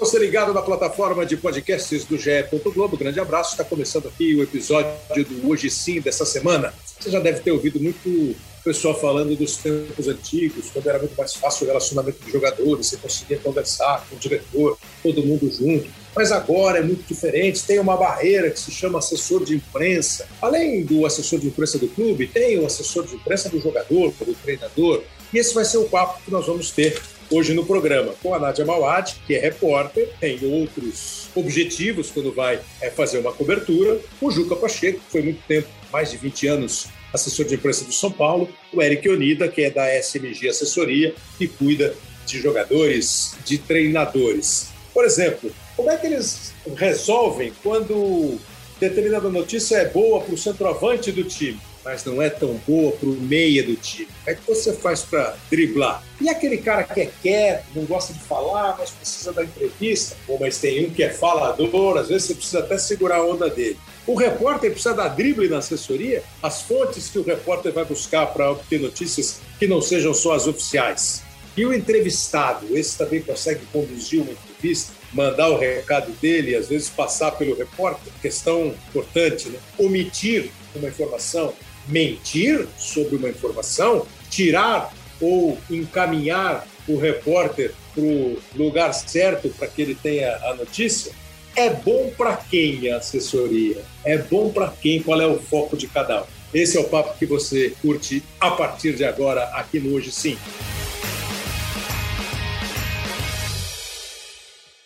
[0.00, 2.30] Você ligado na plataforma de podcasts do GE.
[2.74, 3.52] Globo, grande abraço.
[3.52, 4.90] Está começando aqui o episódio
[5.24, 6.72] do Hoje Sim dessa semana.
[6.98, 8.34] Você já deve ter ouvido muito
[8.66, 12.96] pessoal falando dos tempos antigos, quando era muito mais fácil o relacionamento de jogadores, você
[12.96, 15.88] conseguia conversar com o diretor, todo mundo junto.
[16.16, 20.26] Mas agora é muito diferente, tem uma barreira que se chama assessor de imprensa.
[20.42, 24.34] Além do assessor de imprensa do clube, tem o assessor de imprensa do jogador, do
[24.42, 25.04] treinador.
[25.32, 28.38] E esse vai ser o papo que nós vamos ter hoje no programa com a
[28.38, 34.30] Nádia Mawad, que é repórter, tem outros objetivos quando vai é, fazer uma cobertura, o
[34.30, 38.10] Juca Pacheco, que foi muito tempo, mais de 20 anos, assessor de imprensa do São
[38.10, 41.94] Paulo, o Eric Onida, que é da SMG Assessoria, que cuida
[42.26, 44.70] de jogadores, de treinadores.
[44.92, 48.38] Por exemplo, como é que eles resolvem quando
[48.80, 51.60] determinada notícia é boa para o centroavante do time?
[51.86, 54.08] Mas não é tão boa para o meia do time.
[54.26, 56.02] É que você faz para driblar.
[56.20, 60.16] E aquele cara que é quieto, não gosta de falar, mas precisa dar entrevista.
[60.26, 63.48] Pô, mas tem um que é falador, às vezes você precisa até segurar a onda
[63.48, 63.78] dele.
[64.04, 68.50] O repórter precisa dar drible na assessoria, as fontes que o repórter vai buscar para
[68.50, 71.22] obter notícias que não sejam só as oficiais.
[71.56, 76.88] E o entrevistado, esse também consegue conduzir uma entrevista, mandar o recado dele às vezes
[76.88, 79.58] passar pelo repórter, questão importante, né?
[79.78, 81.54] Omitir uma informação,
[81.88, 89.82] mentir sobre uma informação, tirar ou encaminhar o repórter para o lugar certo para que
[89.82, 91.12] ele tenha a notícia,
[91.56, 93.82] é bom para quem a assessoria?
[94.04, 95.02] É bom para quem?
[95.02, 96.26] Qual é o foco de cada um?
[96.52, 100.36] Esse é o papo que você curte a partir de agora aqui no Hoje Sim.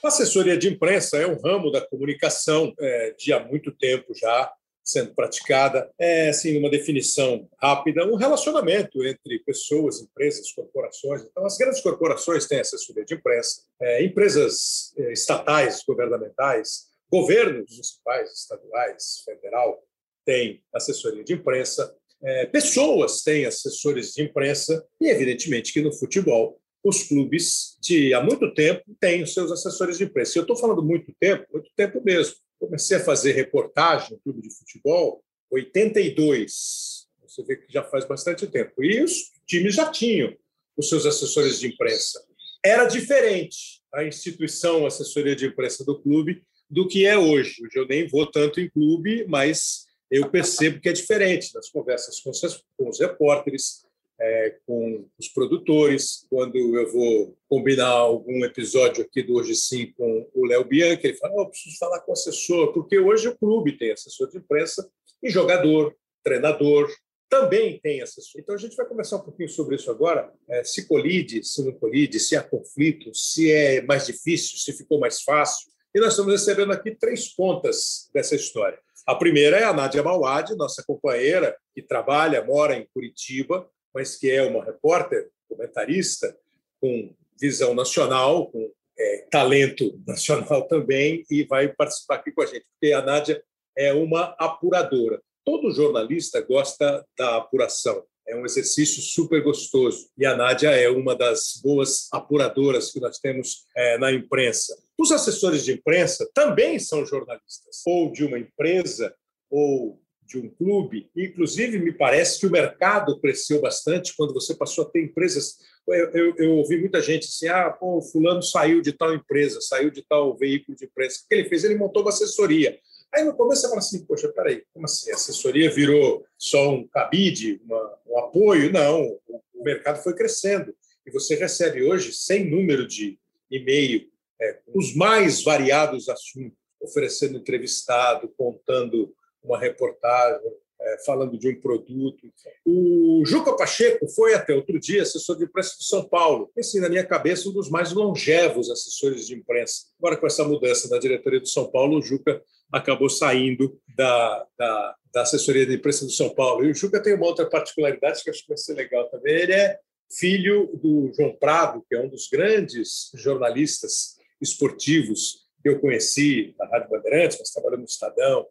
[0.03, 4.50] A assessoria de imprensa é um ramo da comunicação é, de há muito tempo já
[4.85, 5.91] sendo praticada.
[5.99, 11.23] É, assim, uma definição rápida, um relacionamento entre pessoas, empresas, corporações.
[11.23, 18.33] Então, as grandes corporações têm assessoria de imprensa, é, empresas é, estatais, governamentais, governos municipais,
[18.33, 19.83] estaduais, federal,
[20.25, 26.61] têm assessoria de imprensa, é, pessoas têm assessores de imprensa e, evidentemente, que no futebol
[26.83, 30.39] os clubes de há muito tempo têm os seus assessores de imprensa.
[30.39, 34.54] Eu estou falando muito tempo, muito tempo mesmo comecei a fazer reportagem no clube de
[34.54, 37.09] futebol 82.
[37.22, 38.84] Você vê que já faz bastante tempo.
[38.84, 40.37] E os times já tinham
[40.76, 42.25] os seus assessores de imprensa.
[42.65, 47.65] Era diferente a instituição, a assessoria de imprensa do clube do que é hoje.
[47.65, 52.21] Hoje eu nem vou tanto em clube, mas eu percebo que é diferente nas conversas
[52.21, 53.87] com os repórteres,
[54.21, 56.27] é, com os produtores.
[56.29, 61.17] Quando eu vou combinar algum episódio aqui do Hoje Sim com o Léo Bianchi, ele
[61.17, 64.89] fala: oh, preciso falar com o assessor, porque hoje o clube tem assessor de imprensa
[65.23, 66.91] e jogador, treinador.
[67.29, 68.41] Também tem assessor.
[68.41, 70.33] Então, a gente vai conversar um pouquinho sobre isso agora.
[70.49, 74.99] É, se colide, se não colide, se há conflito, se é mais difícil, se ficou
[74.99, 75.71] mais fácil.
[75.95, 78.81] E nós estamos recebendo aqui três pontas dessa história.
[79.07, 84.31] A primeira é a Nádia Mauad, nossa companheira, que trabalha, mora em Curitiba, mas que
[84.31, 86.37] é uma repórter, comentarista,
[86.81, 92.67] com visão nacional, com é, talento nacional também, e vai participar aqui com a gente,
[92.73, 93.43] porque a Nádia
[93.77, 95.21] é uma apuradora.
[95.45, 98.05] Todo jornalista gosta da apuração.
[98.28, 100.09] É um exercício super gostoso.
[100.17, 104.77] E a Nádia é uma das boas apuradoras que nós temos é, na imprensa.
[104.99, 109.15] Os assessores de imprensa também são jornalistas, ou de uma empresa,
[109.51, 111.11] ou de um clube.
[111.17, 115.59] Inclusive, me parece que o mercado cresceu bastante quando você passou a ter empresas.
[115.89, 119.91] Eu, eu, eu ouvi muita gente assim: ah, pô, fulano saiu de tal empresa, saiu
[119.91, 121.23] de tal veículo de imprensa.
[121.25, 121.65] O que ele fez?
[121.65, 122.79] Ele montou uma assessoria.
[123.13, 125.10] Aí no começo você fala assim: poxa, peraí, como assim?
[125.10, 128.72] A assessoria virou só um cabide, uma, um apoio?
[128.72, 130.72] Não, o, o mercado foi crescendo.
[131.04, 133.19] E você recebe hoje, sem número de
[133.51, 134.09] e-mail,
[134.41, 140.51] é, os mais variados assuntos, oferecendo entrevistado, contando uma reportagem
[140.83, 142.33] é, falando de um produto.
[142.65, 146.51] O Juca Pacheco foi até outro dia assessor de imprensa de São Paulo.
[146.57, 149.87] Esse, na minha cabeça, um dos mais longevos assessores de imprensa.
[149.98, 152.42] Agora, com essa mudança na diretoria do São Paulo, o Juca
[152.72, 156.65] acabou saindo da, da, da assessoria de imprensa do São Paulo.
[156.65, 159.34] E o Juca tem uma outra particularidade que acho que vai ser legal também.
[159.34, 159.78] Ele é
[160.10, 166.66] filho do João Prado, que é um dos grandes jornalistas esportivos que eu conheci na
[166.66, 168.47] Rádio Bandeirantes, mas trabalhando no Estadão,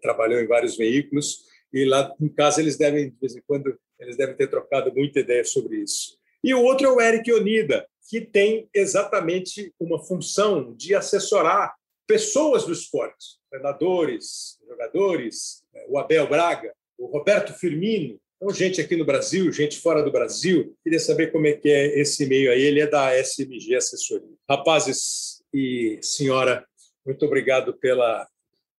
[0.00, 4.16] trabalhou em vários veículos e lá em casa eles devem de vez em quando eles
[4.16, 6.18] devem ter trocado muita ideia sobre isso.
[6.42, 11.74] E o outro é o Eric Onida, que tem exatamente uma função de assessorar
[12.06, 18.94] pessoas do esporte, treinadores, jogadores, é, o Abel Braga, o Roberto Firmino, então, gente aqui
[18.94, 22.60] no Brasil, gente fora do Brasil, queria saber como é que é esse meio aí.
[22.60, 24.28] Ele é da SMG Assessoria.
[24.46, 26.62] Rapazes e senhora,
[27.06, 28.28] muito obrigado pela,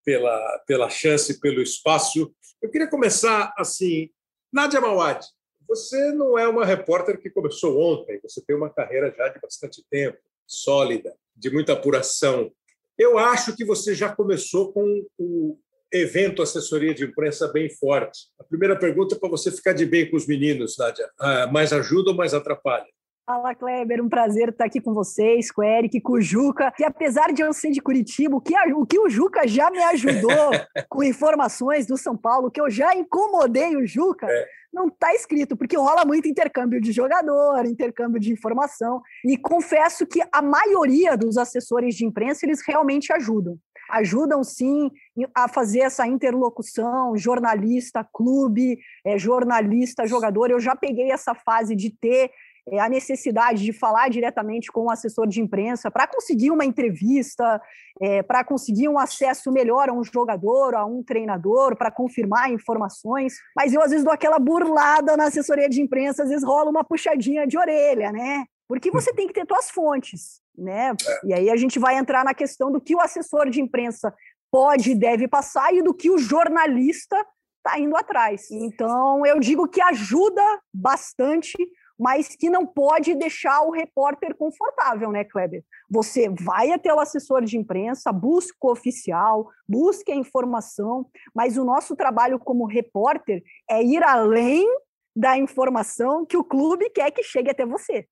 [0.05, 2.33] pela, pela chance, pelo espaço.
[2.61, 4.09] Eu queria começar assim.
[4.53, 5.25] Nádia Mawad,
[5.67, 9.83] você não é uma repórter que começou ontem, você tem uma carreira já de bastante
[9.89, 10.17] tempo,
[10.47, 12.51] sólida, de muita apuração.
[12.97, 15.59] Eu acho que você já começou com o
[15.91, 18.27] evento assessoria de imprensa bem forte.
[18.39, 21.09] A primeira pergunta é para você ficar de bem com os meninos, Nádia.
[21.19, 22.87] Ah, mais ajuda ou mais atrapalha?
[23.25, 26.71] Fala, Kleber, um prazer estar aqui com vocês, com o Eric, com o Juca.
[26.79, 29.71] E apesar de eu ser de Curitiba, o que, a, o, que o Juca já
[29.71, 30.51] me ajudou
[30.87, 34.45] com informações do São Paulo, que eu já incomodei o Juca, é.
[34.71, 39.01] não está escrito, porque rola muito intercâmbio de jogador, intercâmbio de informação.
[39.25, 43.57] E confesso que a maioria dos assessores de imprensa, eles realmente ajudam
[43.87, 44.89] ajudam sim
[45.35, 50.49] a fazer essa interlocução jornalista, clube, é, jornalista, jogador.
[50.49, 52.31] Eu já peguei essa fase de ter
[52.79, 57.61] a necessidade de falar diretamente com o assessor de imprensa para conseguir uma entrevista,
[58.01, 63.35] é, para conseguir um acesso melhor a um jogador, a um treinador, para confirmar informações.
[63.55, 66.83] Mas eu às vezes dou aquela burlada na assessoria de imprensa, às vezes rola uma
[66.83, 68.45] puxadinha de orelha, né?
[68.67, 70.91] Porque você tem que ter suas fontes, né?
[71.23, 74.11] E aí a gente vai entrar na questão do que o assessor de imprensa
[74.51, 77.15] pode e deve passar e do que o jornalista
[77.57, 78.49] está indo atrás.
[78.51, 80.41] Então, eu digo que ajuda
[80.73, 81.55] bastante
[81.99, 85.63] mas que não pode deixar o repórter confortável, né, Kleber?
[85.89, 91.63] Você vai até o assessor de imprensa, busca o oficial, busca a informação, mas o
[91.63, 94.67] nosso trabalho como repórter é ir além
[95.15, 98.05] da informação que o clube quer que chegue até você.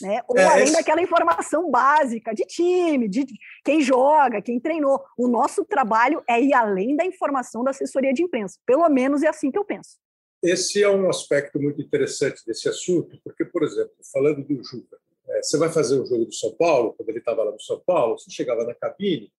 [0.00, 0.20] Né?
[0.28, 0.72] Ou é, além esse...
[0.72, 3.24] daquela informação básica de time, de
[3.64, 5.00] quem joga, quem treinou.
[5.16, 8.58] O nosso trabalho é ir além da informação da assessoria de imprensa.
[8.66, 9.98] Pelo menos é assim que eu penso.
[10.44, 15.42] Esse é um aspecto muito interessante desse assunto, porque, por exemplo, falando do Juca, é,
[15.42, 18.18] você vai fazer o jogo do São Paulo, quando ele estava lá no São Paulo,
[18.18, 19.32] você chegava na cabine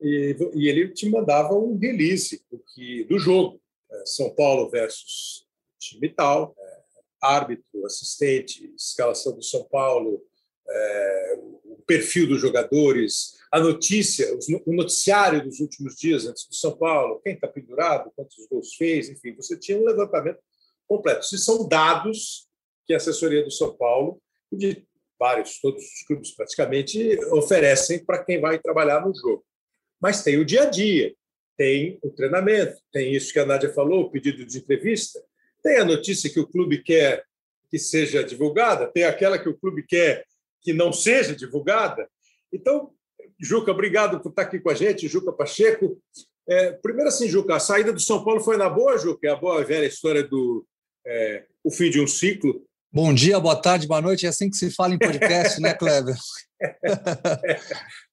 [0.00, 3.60] e, e ele te mandava um release do, que, do jogo.
[3.90, 5.44] É, São Paulo versus
[5.80, 6.82] time tal, é,
[7.20, 10.24] árbitro, assistente, escalação do São Paulo,
[10.68, 14.28] é, o perfil dos jogadores, a notícia,
[14.64, 19.08] o noticiário dos últimos dias antes do São Paulo, quem está pendurado, quantos gols fez,
[19.08, 20.38] enfim, você tinha um levantamento
[20.92, 21.24] completo.
[21.24, 22.46] Se são dados
[22.86, 24.86] que a assessoria do São Paulo e de
[25.18, 29.44] vários, todos os clubes praticamente oferecem para quem vai trabalhar no jogo.
[30.00, 31.14] Mas tem o dia a dia,
[31.56, 35.22] tem o treinamento, tem isso que a Nádia falou, o pedido de entrevista,
[35.62, 37.24] tem a notícia que o clube quer
[37.70, 40.26] que seja divulgada, tem aquela que o clube quer
[40.60, 42.06] que não seja divulgada.
[42.52, 42.92] Então,
[43.40, 45.98] Juca, obrigado por estar aqui com a gente, Juca Pacheco.
[46.48, 49.26] É, primeiro assim, Juca, a saída do São Paulo foi na boa, Juca?
[49.26, 50.66] É a boa velha história do
[51.06, 52.62] é, o fim de um ciclo.
[52.92, 54.26] Bom dia, boa tarde, boa noite.
[54.26, 56.16] É assim que se fala em podcast, né, Kleber?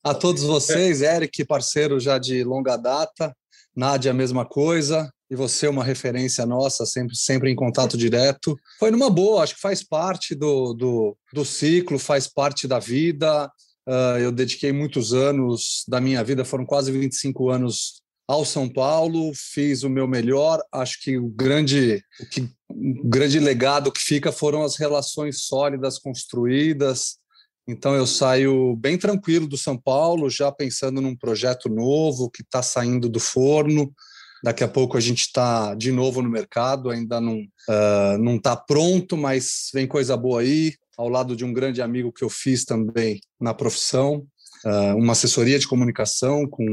[0.04, 3.36] a todos vocês, Eric, parceiro já de longa data,
[3.76, 8.56] Nádia, a mesma coisa, e você, uma referência nossa, sempre, sempre em contato direto.
[8.80, 13.52] Foi numa boa, acho que faz parte do, do, do ciclo, faz parte da vida.
[13.88, 17.99] Uh, eu dediquei muitos anos da minha vida, foram quase 25 anos
[18.30, 20.62] ao São Paulo, fiz o meu melhor.
[20.72, 25.98] Acho que o grande, o, que, o grande legado que fica foram as relações sólidas
[25.98, 27.18] construídas.
[27.68, 32.62] Então eu saio bem tranquilo do São Paulo, já pensando num projeto novo que está
[32.62, 33.92] saindo do forno.
[34.44, 38.56] Daqui a pouco a gente está de novo no mercado, ainda não uh, não está
[38.56, 40.76] pronto, mas vem coisa boa aí.
[40.96, 44.24] Ao lado de um grande amigo que eu fiz também na profissão,
[44.66, 46.64] uh, uma assessoria de comunicação com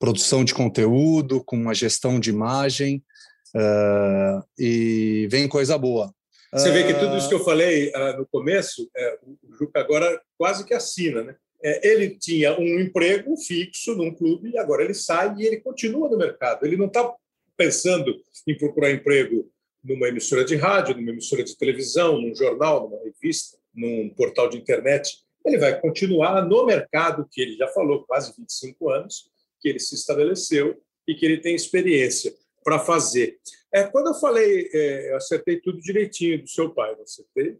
[0.00, 3.04] produção de conteúdo, com uma gestão de imagem,
[3.54, 6.12] uh, e vem coisa boa.
[6.52, 10.20] Você vê que tudo isso que eu falei uh, no começo, é, o Juca agora
[10.36, 11.36] quase que assina, né?
[11.62, 16.08] É, ele tinha um emprego fixo num clube e agora ele sai e ele continua
[16.08, 16.64] no mercado.
[16.64, 17.12] Ele não está
[17.54, 18.16] pensando
[18.48, 19.48] em procurar emprego
[19.84, 24.56] numa emissora de rádio, numa emissora de televisão, num jornal, numa revista, num portal de
[24.56, 25.18] internet.
[25.44, 29.30] Ele vai continuar no mercado que ele já falou, quase 25 anos,
[29.60, 33.38] que ele se estabeleceu e que ele tem experiência para fazer.
[33.72, 37.56] É, quando eu falei, é, eu acertei tudo direitinho do seu pai, não acertei?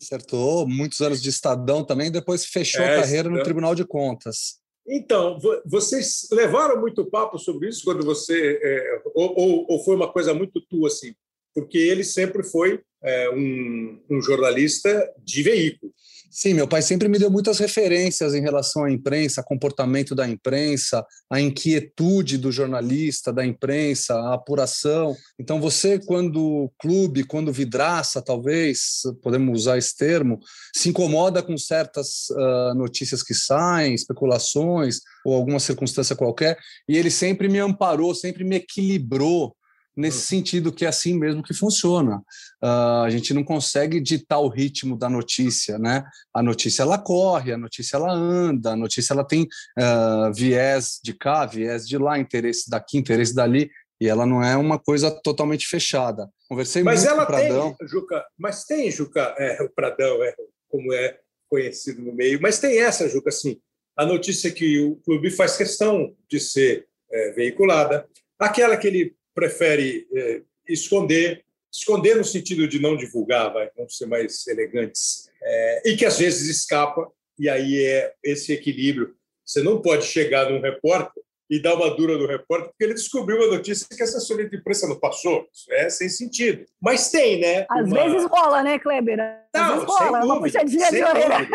[0.00, 4.60] Acertou, muitos anos de Estadão também, depois fechou é, a carreira no Tribunal de Contas.
[4.86, 8.60] Então, vocês levaram muito papo sobre isso quando você.
[8.62, 11.14] É, ou, ou, ou, foi uma coisa muito tua, assim?
[11.54, 15.92] Porque ele sempre foi é, um, um jornalista de veículo.
[16.36, 21.06] Sim, meu pai sempre me deu muitas referências em relação à imprensa, comportamento da imprensa,
[21.30, 25.14] a inquietude do jornalista, da imprensa, a apuração.
[25.38, 30.40] Então, você, quando clube, quando vidraça, talvez, podemos usar esse termo,
[30.74, 36.58] se incomoda com certas uh, notícias que saem, especulações ou alguma circunstância qualquer,
[36.88, 39.54] e ele sempre me amparou, sempre me equilibrou
[39.96, 42.18] nesse sentido que é assim mesmo que funciona.
[42.62, 46.04] Uh, a gente não consegue ditar o ritmo da notícia, né?
[46.32, 51.14] A notícia ela corre, a notícia ela anda, a notícia ela tem uh, viés de
[51.14, 53.70] cá, viés de lá, interesse daqui, interesse dali,
[54.00, 56.28] e ela não é uma coisa totalmente fechada.
[56.48, 57.74] Conversei mas muito ela com o Pradão.
[57.74, 60.34] Tem, Juca, mas tem, Juca, é, o Pradão, é,
[60.68, 63.60] como é conhecido no meio, mas tem essa, Juca, assim,
[63.96, 68.08] a notícia que o clube faz questão de ser é, veiculada,
[68.38, 74.06] aquela que ele prefere é, esconder, esconder no sentido de não divulgar, vai, vamos ser
[74.06, 79.14] mais elegantes, é, e que às vezes escapa, e aí é esse equilíbrio.
[79.44, 81.22] Você não pode chegar num repórter
[81.54, 84.56] e dar uma dura no repórter, porque ele descobriu uma notícia que a assessoria de
[84.56, 85.46] imprensa não passou.
[85.52, 86.64] Isso é sem sentido.
[86.82, 87.64] Mas tem, né?
[87.70, 88.10] Às uma...
[88.10, 89.20] vezes rola, né, Kleber?
[89.20, 91.48] Às não, vezes rola, dúvida, uma puxadinha de orelha.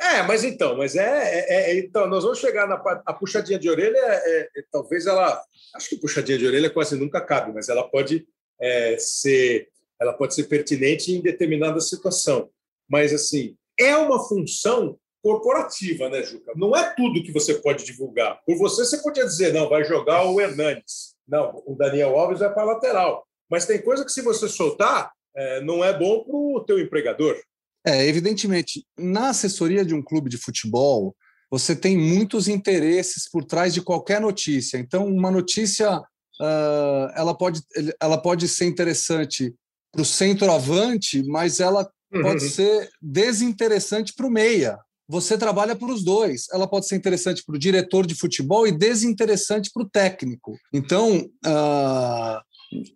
[0.00, 3.68] É, mas então, mas é, é, é, então, nós vamos chegar na a puxadinha de
[3.68, 5.42] orelha, é, é, talvez ela,
[5.74, 8.24] acho que puxadinha de orelha quase nunca cabe, mas ela pode
[8.60, 9.66] é, ser,
[10.00, 12.50] ela pode ser pertinente em determinada situação.
[12.88, 16.52] Mas assim, é uma função corporativa, né, Juca?
[16.54, 18.38] Não é tudo que você pode divulgar.
[18.44, 21.14] Por você, você podia dizer, não, vai jogar o Hernandes.
[21.26, 23.26] Não, o Daniel Alves vai para a lateral.
[23.50, 27.40] Mas tem coisa que, se você soltar, é, não é bom para o teu empregador.
[27.86, 31.16] É, evidentemente, na assessoria de um clube de futebol,
[31.50, 34.76] você tem muitos interesses por trás de qualquer notícia.
[34.76, 37.60] Então, uma notícia uh, ela, pode,
[37.98, 39.54] ela pode ser interessante
[39.90, 42.50] para o centroavante, mas ela pode uhum.
[42.50, 44.78] ser desinteressante para o meia
[45.08, 46.46] você trabalha para os dois.
[46.52, 50.56] Ela pode ser interessante para o diretor de futebol e desinteressante para o técnico.
[50.72, 52.40] Então, uh,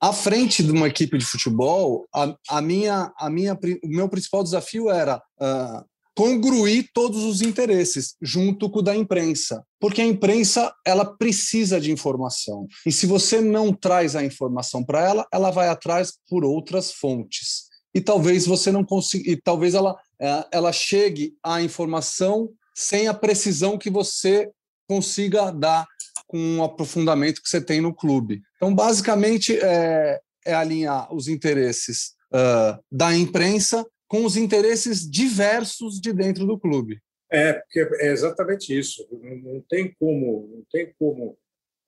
[0.00, 4.42] à frente de uma equipe de futebol, a, a, minha, a minha, o meu principal
[4.42, 5.84] desafio era uh,
[6.18, 11.92] congruir todos os interesses junto com o da imprensa, porque a imprensa ela precisa de
[11.92, 16.90] informação e se você não traz a informação para ela, ela vai atrás por outras
[16.90, 17.67] fontes
[17.98, 23.14] e talvez você não consiga, e talvez ela, é, ela chegue à informação sem a
[23.14, 24.48] precisão que você
[24.88, 25.84] consiga dar
[26.28, 28.40] com o aprofundamento que você tem no clube.
[28.54, 36.12] Então, basicamente, é, é alinhar os interesses uh, da imprensa com os interesses diversos de
[36.12, 37.00] dentro do clube.
[37.32, 39.08] É, porque é exatamente isso.
[39.10, 41.36] Não, não tem como, não tem como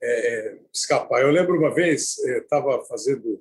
[0.02, 1.22] é, escapar.
[1.22, 3.40] Eu lembro uma vez, estava fazendo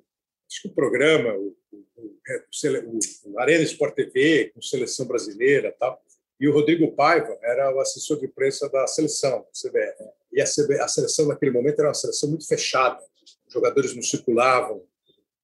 [0.50, 2.98] acho que o programa, o, o, o,
[3.32, 6.02] o Arena Sport TV, com seleção brasileira tal,
[6.40, 10.04] e o Rodrigo Paiva era o assessor de imprensa da seleção, CBF.
[10.32, 13.00] E a, a seleção, naquele momento, era uma seleção muito fechada.
[13.46, 14.78] Os jogadores não circulavam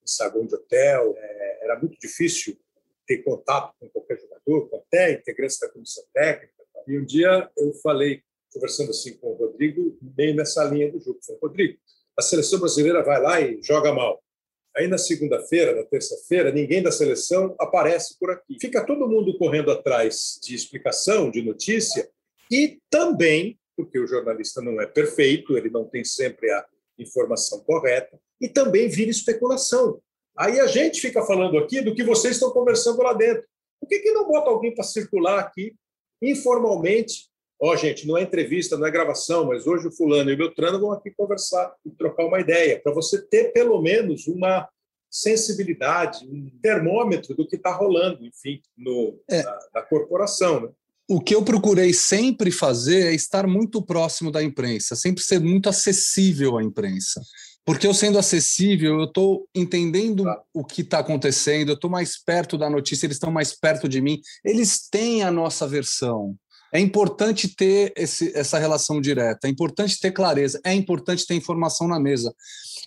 [0.03, 2.59] em saguão de hotel, é, era muito difícil
[3.07, 6.55] ter contato com qualquer jogador, com até integrantes da comissão técnica.
[6.89, 8.23] E um dia eu falei,
[8.53, 11.21] conversando assim com o Rodrigo, bem nessa linha do jogo.
[11.23, 11.79] Falei, Rodrigo,
[12.17, 14.23] a seleção brasileira vai lá e joga mal.
[14.77, 18.59] Aí na segunda-feira, na terça-feira, ninguém da seleção aparece por aqui.
[18.61, 22.09] Fica todo mundo correndo atrás de explicação, de notícia,
[22.51, 26.65] e também, porque o jornalista não é perfeito, ele não tem sempre a
[26.99, 30.01] informação correta, e também vira especulação.
[30.37, 33.45] Aí a gente fica falando aqui do que vocês estão conversando lá dentro.
[33.81, 35.75] Por que, que não bota alguém para circular aqui
[36.21, 37.29] informalmente
[37.61, 40.37] Ó, oh, gente, não é entrevista, não é gravação, mas hoje o fulano e o
[40.37, 44.69] Beltrano vão aqui conversar e trocar uma ideia, para você ter pelo menos uma
[45.11, 49.43] sensibilidade, um termômetro do que está rolando, enfim, no, é.
[49.43, 50.61] na, na corporação.
[50.61, 50.69] Né?
[51.09, 55.69] O que eu procurei sempre fazer é estar muito próximo da imprensa, sempre ser muito
[55.69, 57.23] acessível à imprensa.
[57.65, 60.41] Porque eu sendo acessível, eu estou entendendo tá.
[60.55, 64.01] o que está acontecendo, eu estou mais perto da notícia, eles estão mais perto de
[64.01, 66.37] mim, eles têm a nossa versão.
[66.77, 71.89] É importante ter esse, essa relação direta, é importante ter clareza, é importante ter informação
[71.89, 72.35] na mesa.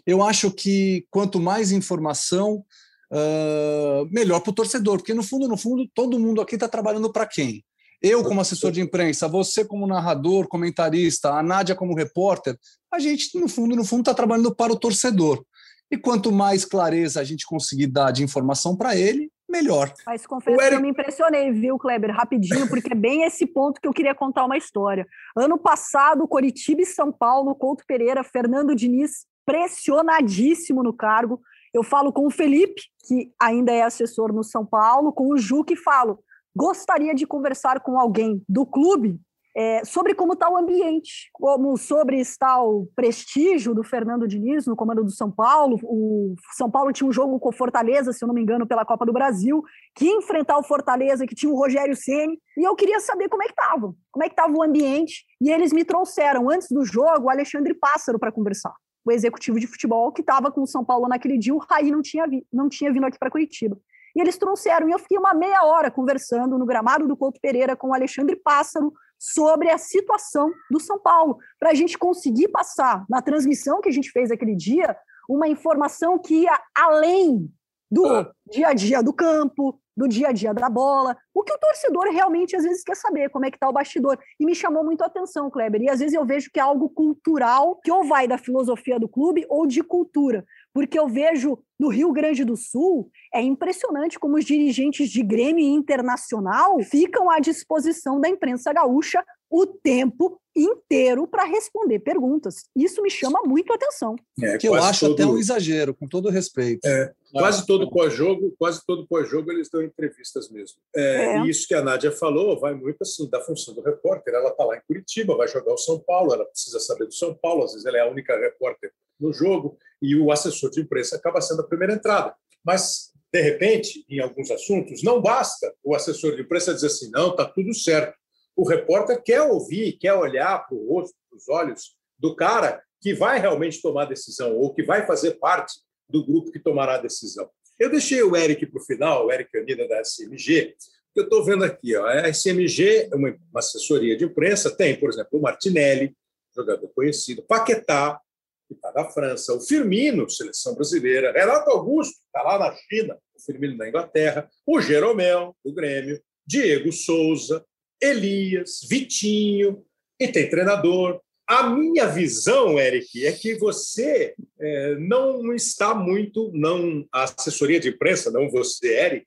[0.06, 2.64] Eu acho que quanto mais informação,
[3.12, 7.12] uh, melhor para o torcedor, porque no fundo, no fundo, todo mundo aqui está trabalhando
[7.12, 7.66] para quem?
[8.00, 12.56] Eu, como assessor de imprensa, você, como narrador, comentarista, a Nádia, como repórter,
[12.94, 15.44] a gente, no fundo, no fundo, está trabalhando para o torcedor.
[15.90, 19.92] E quanto mais clareza a gente conseguir dar de informação para ele, melhor.
[20.06, 20.70] Mas confesso Eric...
[20.70, 22.12] que eu me impressionei, viu, Kleber?
[22.16, 25.08] Rapidinho, porque é bem esse ponto que eu queria contar uma história.
[25.36, 31.42] Ano passado, Coritiba e São Paulo, Couto Pereira, Fernando Diniz, pressionadíssimo no cargo.
[31.74, 35.64] Eu falo com o Felipe, que ainda é assessor no São Paulo, com o Ju,
[35.64, 36.20] que falo,
[36.56, 39.20] gostaria de conversar com alguém do clube
[39.60, 44.74] é, sobre como está o ambiente, como sobre está o prestígio do Fernando Diniz no
[44.74, 45.78] comando do São Paulo.
[45.84, 48.86] O São Paulo tinha um jogo com o Fortaleza, se eu não me engano, pela
[48.86, 49.62] Copa do Brasil,
[49.94, 53.44] que ia enfrentar o Fortaleza, que tinha o Rogério Ceni, e eu queria saber como
[53.44, 56.86] é que estava, como é que estava o ambiente, e eles me trouxeram antes do
[56.86, 58.74] jogo o Alexandre Pássaro para conversar.
[59.04, 62.02] O executivo de futebol que estava com o São Paulo naquele dia, o Raí não
[62.02, 63.78] tinha, vi, não tinha vindo aqui para Curitiba.
[64.16, 67.76] E eles trouxeram, e eu fiquei uma meia hora conversando no gramado do Couto Pereira
[67.76, 73.06] com o Alexandre Pássaro, sobre a situação do São Paulo, para a gente conseguir passar
[73.10, 74.96] na transmissão que a gente fez aquele dia
[75.28, 77.52] uma informação que ia além
[77.92, 78.32] do ah.
[78.50, 82.06] dia a dia do campo, do dia a dia da bola, o que o torcedor
[82.06, 84.18] realmente às vezes quer saber, como é que está o bastidor.
[84.40, 85.82] E me chamou muito a atenção, Kleber.
[85.82, 89.10] E às vezes eu vejo que é algo cultural, que ou vai da filosofia do
[89.10, 90.46] clube ou de cultura.
[90.80, 95.68] Porque eu vejo no Rio Grande do Sul, é impressionante como os dirigentes de Grêmio
[95.68, 102.64] Internacional ficam à disposição da imprensa gaúcha o tempo inteiro para responder perguntas.
[102.74, 104.16] Isso me chama muito a atenção.
[104.42, 105.14] É, que eu acho todo...
[105.16, 106.86] até um exagero, com todo respeito.
[106.86, 110.80] É, quase todo pós-jogo, quase todo pós-jogo eles dão entrevistas mesmo.
[110.96, 111.40] É, é.
[111.40, 114.34] E isso que a Nádia falou vai muito assim da função do repórter.
[114.34, 117.34] Ela está lá em Curitiba, vai jogar o São Paulo, ela precisa saber do São
[117.34, 117.64] Paulo.
[117.64, 121.42] Às vezes ela é a única repórter no jogo e o assessor de imprensa acaba
[121.42, 122.36] sendo a primeira entrada.
[122.64, 127.32] Mas de repente, em alguns assuntos, não basta o assessor de imprensa dizer assim, não,
[127.32, 128.18] está tudo certo
[128.60, 133.14] o repórter quer ouvir, quer olhar para o rosto, para os olhos do cara que
[133.14, 135.80] vai realmente tomar a decisão ou que vai fazer parte
[136.10, 137.50] do grupo que tomará a decisão.
[137.80, 140.76] Eu deixei o Eric para o final, o Eric Anida da SMG,
[141.14, 141.96] que eu estou vendo aqui.
[141.96, 146.16] Ó, a SMG é uma, assessoria de imprensa, tem, por exemplo, o Martinelli,
[146.56, 148.20] jogador conhecido, Paquetá,
[148.68, 153.42] que está na França, o Firmino, seleção brasileira, Renato Augusto, está lá na China, o
[153.42, 157.66] Firmino na Inglaterra, o Jeromel, do Grêmio, Diego Souza,
[158.02, 159.84] Elias, Vitinho,
[160.20, 161.22] e tem treinador.
[161.50, 167.90] A minha visão, Eric, é que você é, não está muito, não a assessoria de
[167.90, 169.26] imprensa, não você, Eric,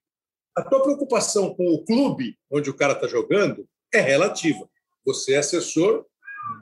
[0.57, 4.71] a tua preocupação com o clube onde o cara está jogando é relativa.
[5.05, 6.07] Você é assessor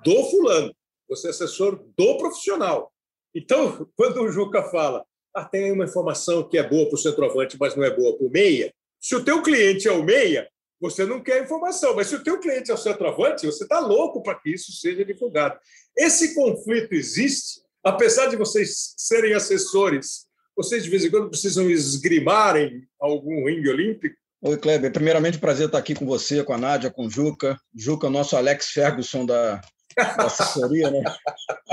[0.03, 0.75] do fulano,
[1.07, 2.91] você é assessor do profissional.
[3.35, 5.05] Então, quando o Juca fala,
[5.37, 8.27] ah, tem uma informação que é boa para o centroavante, mas não é boa para
[8.27, 10.49] o meia, se o teu cliente é o meia,
[10.81, 11.95] você não quer informação.
[11.95, 15.05] Mas se o teu cliente é o centroavante, você está louco para que isso seja
[15.05, 15.59] divulgado.
[15.97, 22.87] Esse conflito existe, apesar de vocês serem assessores, vocês de vez em quando precisam esgrimarem
[22.99, 24.17] algum ringue olímpico?
[24.43, 24.91] Oi, Kleber.
[24.91, 27.61] Primeiramente, prazer estar aqui com você, com a Nádia, com o Juca.
[27.75, 29.61] Juca, nosso Alex Ferguson da,
[29.97, 31.03] da assessoria, né?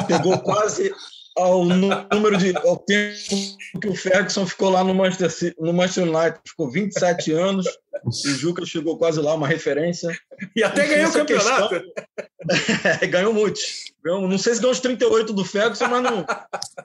[0.06, 0.94] Pegou quase
[1.38, 3.18] ao número de ao tempo
[3.80, 7.68] que o Ferguson ficou lá no Manchester, no Manchester United, ficou 27 anos,
[8.06, 10.18] o Juca chegou quase lá, uma referência.
[10.56, 11.70] E até ganhou o campeonato.
[11.70, 12.98] Questão...
[13.02, 13.62] é, ganhou muitos.
[14.04, 16.26] Ganhou, não sei se ganhou os 38 do Ferguson, mas não,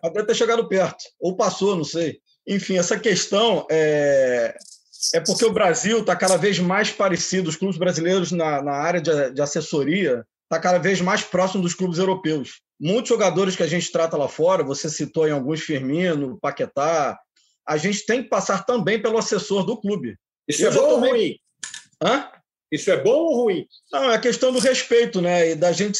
[0.03, 1.05] até ter chegado perto.
[1.21, 2.19] Ou passou, não sei.
[2.47, 4.57] Enfim, essa questão é,
[5.15, 9.01] é porque o Brasil está cada vez mais parecido, os clubes brasileiros na, na área
[9.01, 12.61] de, de assessoria está cada vez mais próximo dos clubes europeus.
[12.79, 17.19] Muitos jogadores que a gente trata lá fora, você citou em alguns Firmino, Paquetá,
[17.67, 20.17] a gente tem que passar também pelo assessor do clube.
[20.49, 21.37] Isso é bom ou ruim?
[22.03, 22.29] Hã?
[22.71, 23.67] Isso é bom ou ruim?
[23.93, 25.51] Não, é a questão do respeito, né?
[25.51, 25.99] E da gente,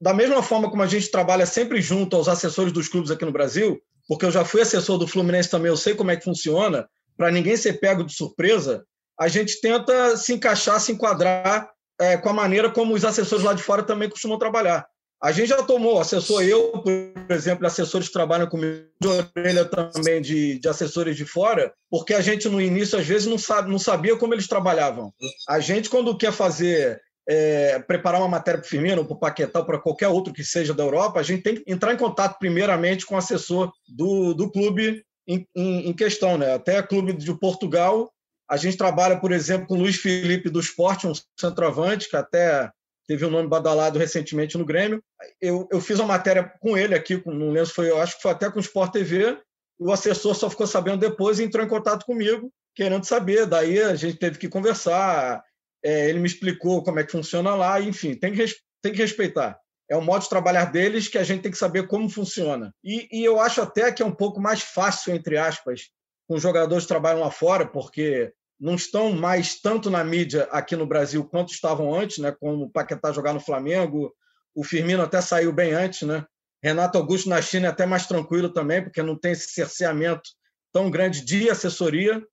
[0.00, 3.32] da mesma forma como a gente trabalha sempre junto aos assessores dos clubes aqui no
[3.32, 6.88] Brasil, porque eu já fui assessor do Fluminense também, eu sei como é que funciona,
[7.16, 8.84] para ninguém ser pego de surpresa,
[9.18, 13.52] a gente tenta se encaixar, se enquadrar é, com a maneira como os assessores lá
[13.52, 14.86] de fora também costumam trabalhar.
[15.22, 20.20] A gente já tomou, assessor eu, por exemplo, assessores que trabalham comigo de orelha também
[20.20, 23.78] de, de assessores de fora, porque a gente no início às vezes não, sabe, não
[23.78, 25.14] sabia como eles trabalhavam.
[25.48, 29.62] A gente, quando quer fazer, é, preparar uma matéria para o Firmino, para o Paquetá,
[29.62, 33.06] para qualquer outro que seja da Europa, a gente tem que entrar em contato primeiramente
[33.06, 36.36] com o assessor do, do clube em, em, em questão.
[36.36, 36.52] Né?
[36.52, 38.10] Até clube de Portugal,
[38.50, 42.72] a gente trabalha, por exemplo, com o Luiz Felipe do Esporte, um centroavante, que até
[43.12, 45.04] teve um nome badalado recentemente no Grêmio.
[45.38, 48.22] Eu, eu fiz uma matéria com ele aqui, não lembro se foi, eu acho que
[48.22, 49.38] foi até com o Sport TV.
[49.78, 53.44] O assessor só ficou sabendo depois e entrou em contato comigo, querendo saber.
[53.44, 55.44] Daí a gente teve que conversar.
[55.84, 58.46] É, ele me explicou como é que funciona lá, enfim, tem que,
[58.80, 59.58] tem que respeitar.
[59.90, 62.72] É o modo de trabalhar deles que a gente tem que saber como funciona.
[62.82, 65.90] E, e eu acho até que é um pouco mais fácil, entre aspas,
[66.26, 70.86] com jogadores que trabalham lá fora, porque não estão mais tanto na mídia aqui no
[70.86, 72.30] Brasil quanto estavam antes, né?
[72.30, 74.14] Como o Paquetá jogar no Flamengo,
[74.54, 76.24] o Firmino até saiu bem antes, né?
[76.62, 80.30] Renato Augusto na China é até mais tranquilo também, porque não tem esse cerceamento
[80.72, 82.24] tão grande de assessoria.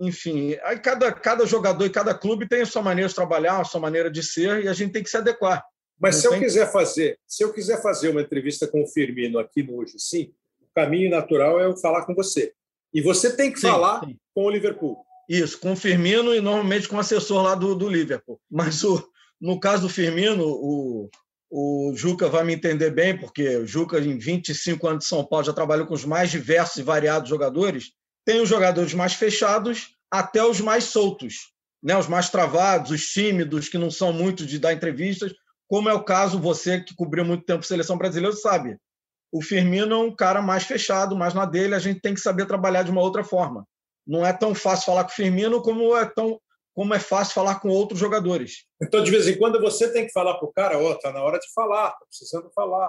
[0.00, 3.64] Enfim, aí cada, cada jogador e cada clube tem a sua maneira de trabalhar, a
[3.64, 5.64] sua maneira de ser, e a gente tem que se adequar.
[5.98, 6.38] Mas não se tem...
[6.38, 9.98] eu quiser fazer, se eu quiser fazer uma entrevista com o Firmino aqui no Hoje
[9.98, 12.52] Sim, o caminho natural é eu falar com você.
[12.94, 14.16] E você tem que sim, falar sim.
[14.32, 15.07] com o Liverpool.
[15.28, 18.40] Isso, com o Firmino e normalmente com o assessor lá do, do Liverpool.
[18.50, 19.06] Mas o,
[19.40, 21.10] no caso do Firmino, o,
[21.50, 25.44] o Juca vai me entender bem, porque o Juca, em 25 anos de São Paulo,
[25.44, 27.92] já trabalhou com os mais diversos e variados jogadores.
[28.24, 31.96] Tem os jogadores mais fechados até os mais soltos, né?
[31.96, 35.32] os mais travados, os tímidos, que não são muito de dar entrevistas,
[35.68, 38.78] como é o caso, você que cobriu muito tempo a seleção brasileira, sabe.
[39.30, 42.46] O Firmino é um cara mais fechado, mais na dele, a gente tem que saber
[42.46, 43.66] trabalhar de uma outra forma.
[44.08, 46.40] Não é tão fácil falar com o Firmino como é tão
[46.78, 48.64] como é fácil falar com outros jogadores.
[48.80, 51.12] Então, de vez em quando, você tem que falar para o cara, ó, oh, tá
[51.12, 52.88] na hora de falar, tá precisando falar.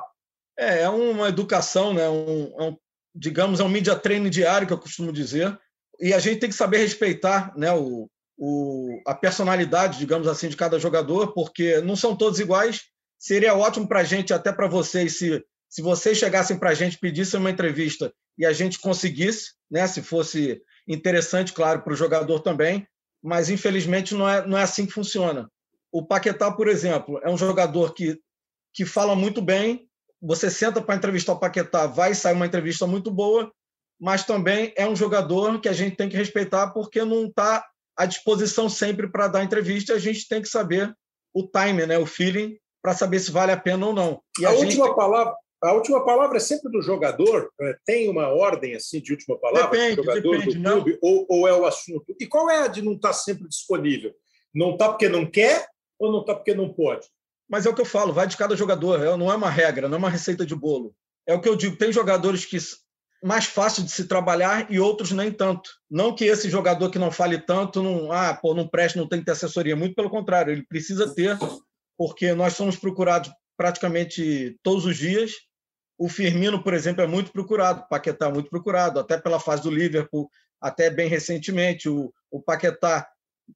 [0.60, 2.08] É, é uma educação, né?
[2.08, 2.78] Um, é um,
[3.16, 5.60] digamos, é um media training diário, que eu costumo dizer,
[6.00, 10.56] e a gente tem que saber respeitar né, o, o, a personalidade, digamos assim, de
[10.56, 12.84] cada jogador, porque não são todos iguais.
[13.18, 17.00] Seria ótimo para a gente, até para vocês, se, se vocês chegassem para a gente,
[17.00, 22.40] pedissem uma entrevista e a gente conseguisse, né, se fosse interessante, claro, para o jogador
[22.40, 22.88] também,
[23.24, 25.50] mas infelizmente não é, não é assim que funciona.
[25.92, 28.20] O Paquetá, por exemplo, é um jogador que,
[28.74, 29.88] que fala muito bem.
[30.22, 33.52] Você senta para entrevistar o Paquetá, vai sair uma entrevista muito boa,
[34.00, 38.06] mas também é um jogador que a gente tem que respeitar porque não está à
[38.06, 39.94] disposição sempre para dar entrevista.
[39.94, 40.94] A gente tem que saber
[41.34, 44.22] o time, né, o feeling, para saber se vale a pena ou não.
[44.40, 44.80] E a, a gente...
[44.80, 47.52] última palavra, a última palavra é sempre do jogador?
[47.60, 49.70] É, tem uma ordem assim de última palavra?
[49.70, 52.16] Depende, do jogador depende, do clube, ou, ou, é o assunto?
[52.20, 54.14] E qual é a de não estar tá sempre disponível?
[54.54, 55.68] Não está porque não quer
[56.00, 57.08] ou não está porque não pode?
[57.50, 59.90] Mas é o que eu falo, vai de cada jogador, é, não é uma regra,
[59.90, 60.96] não é uma receita de bolo.
[61.28, 62.58] É o que eu digo, tem jogadores que
[63.22, 65.70] mais fácil de se trabalhar e outros nem tanto.
[65.90, 69.20] Não que esse jogador que não fale tanto, não, ah, pô, não preste, não tem
[69.20, 71.38] que ter assessoria, muito pelo contrário, ele precisa ter,
[71.98, 75.34] porque nós somos procurados praticamente todos os dias
[76.00, 79.64] o Firmino, por exemplo, é muito procurado, o Paquetá é muito procurado, até pela fase
[79.64, 80.32] do Liverpool,
[80.62, 81.90] até bem recentemente.
[81.90, 83.06] O, o Paquetá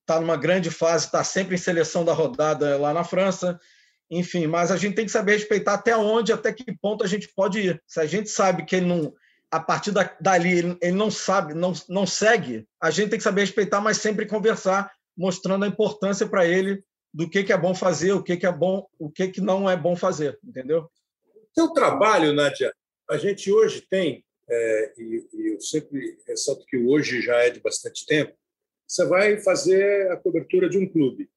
[0.01, 3.57] está numa grande fase, está sempre em seleção da rodada lá na França.
[4.11, 7.29] Enfim, mas a gente tem que saber respeitar até onde, até que ponto a gente
[7.33, 7.81] pode ir.
[7.87, 9.13] Se a gente sabe que ele não,
[9.49, 13.41] a partir da, dali, ele não sabe, não, não segue, a gente tem que saber
[13.41, 18.11] respeitar, mas sempre conversar, mostrando a importância para ele do que, que é bom fazer,
[18.11, 20.89] o que, que é bom, o que, que não é bom fazer, entendeu?
[21.53, 22.73] Seu trabalho, Nádia,
[23.07, 27.59] a gente hoje tem, é, e, e, eu sempre ressalto que hoje já é de
[27.59, 28.33] bastante tempo,
[28.87, 31.29] você vai fazer a cobertura de um clube.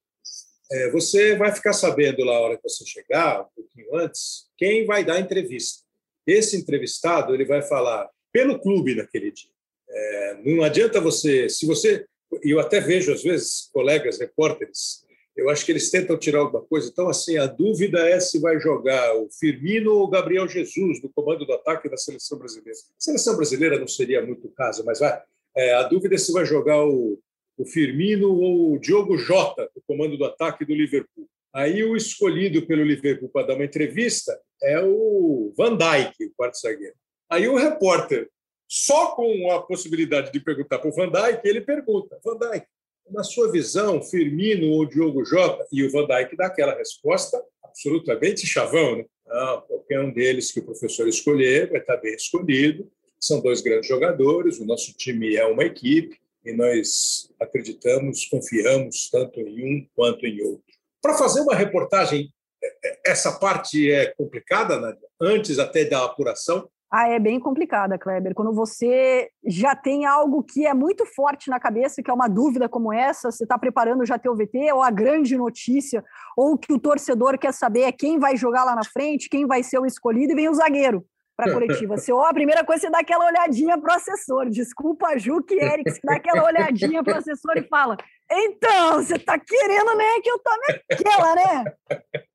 [0.73, 4.87] É, você vai ficar sabendo lá a hora que você chegar, um pouquinho antes, quem
[4.87, 5.85] vai dar a entrevista.
[6.27, 9.51] Esse entrevistado ele vai falar pelo clube naquele dia.
[9.89, 12.07] É, não adianta você, se você,
[12.43, 15.06] e eu até vejo às vezes colegas repórteres
[15.37, 16.89] eu acho que eles tentam tirar alguma coisa.
[16.89, 21.11] Então, assim, a dúvida é se vai jogar o Firmino ou o Gabriel Jesus no
[21.11, 22.79] comando do ataque da seleção brasileira.
[22.79, 25.23] A seleção brasileira não seria muito caso, mas vai.
[25.55, 27.19] É, a dúvida é se vai jogar o,
[27.59, 31.29] o Firmino ou o Diogo Jota no comando do ataque do Liverpool.
[31.55, 36.59] Aí o escolhido pelo Liverpool para dar uma entrevista é o Van Dijk, o quarto
[36.59, 36.95] zagueiro.
[37.31, 38.29] Aí o repórter,
[38.69, 42.67] só com a possibilidade de perguntar para o Van Dijk, ele pergunta: Van Dijk,
[43.11, 48.47] na sua visão, Firmino ou Diogo Jota e o Van Dijk dá aquela resposta absolutamente
[48.47, 49.05] chavão, né?
[49.27, 52.91] Não, qualquer um deles que o professor escolher vai estar bem escolhido.
[53.21, 59.41] São dois grandes jogadores, o nosso time é uma equipe e nós acreditamos, confiamos tanto
[59.41, 60.65] em um quanto em outro.
[61.03, 65.09] Para fazer uma reportagem, é, é, essa parte é complicada, Nadia?
[65.21, 68.33] antes até da apuração, ah, é bem complicada, Kleber.
[68.35, 72.69] Quando você já tem algo que é muito forte na cabeça, que é uma dúvida
[72.69, 76.05] como essa, você está preparando já teu VT, ou a grande notícia,
[76.37, 79.63] ou que o torcedor quer saber é quem vai jogar lá na frente, quem vai
[79.63, 81.05] ser o escolhido, e vem o zagueiro
[81.37, 81.97] para a coletiva.
[81.99, 84.49] Você, ó, a primeira coisa, você dá aquela olhadinha para o assessor.
[84.49, 87.97] Desculpa, Ju que Eric, você dá aquela olhadinha para o assessor e fala:
[88.31, 91.65] então, você está querendo, né, que eu tome aquela, né?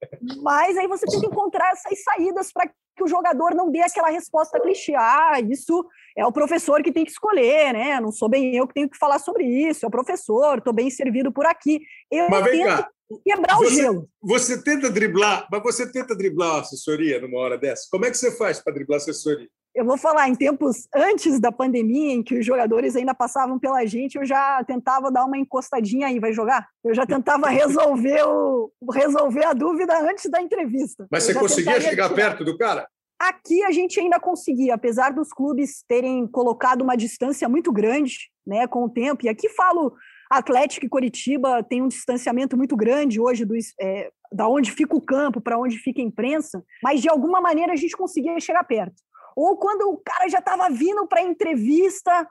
[0.42, 4.10] Mas aí você tem que encontrar essas saídas para que o jogador não dê aquela
[4.10, 4.94] resposta clichê.
[4.96, 8.00] Ah, isso é o professor que tem que escolher, né?
[8.00, 10.90] Não sou bem eu que tenho que falar sobre isso, é o professor, estou bem
[10.90, 11.82] servido por aqui.
[12.12, 12.90] Eu mas vem cá.
[13.26, 14.10] quebrar você, o gelo.
[14.22, 17.88] Você tenta driblar, mas você tenta driblar a assessoria numa hora dessa?
[17.90, 19.50] Como é que você faz para driblar a assessoria?
[19.74, 23.86] Eu vou falar, em tempos antes da pandemia, em que os jogadores ainda passavam pela
[23.86, 26.68] gente, eu já tentava dar uma encostadinha aí, vai jogar?
[26.84, 31.08] Eu já tentava resolver, o, resolver a dúvida antes da entrevista.
[31.12, 32.16] Mas você conseguia chegar tirar.
[32.16, 32.88] perto do cara?
[33.20, 38.68] Aqui a gente ainda conseguia, apesar dos clubes terem colocado uma distância muito grande né,
[38.68, 39.94] com o tempo, e aqui falo
[40.30, 45.02] Atlético e Coritiba tem um distanciamento muito grande hoje do, é, da onde fica o
[45.02, 48.96] campo para onde fica a imprensa, mas de alguma maneira a gente conseguia chegar perto.
[49.36, 52.28] Ou quando o cara já estava vindo para entrevista,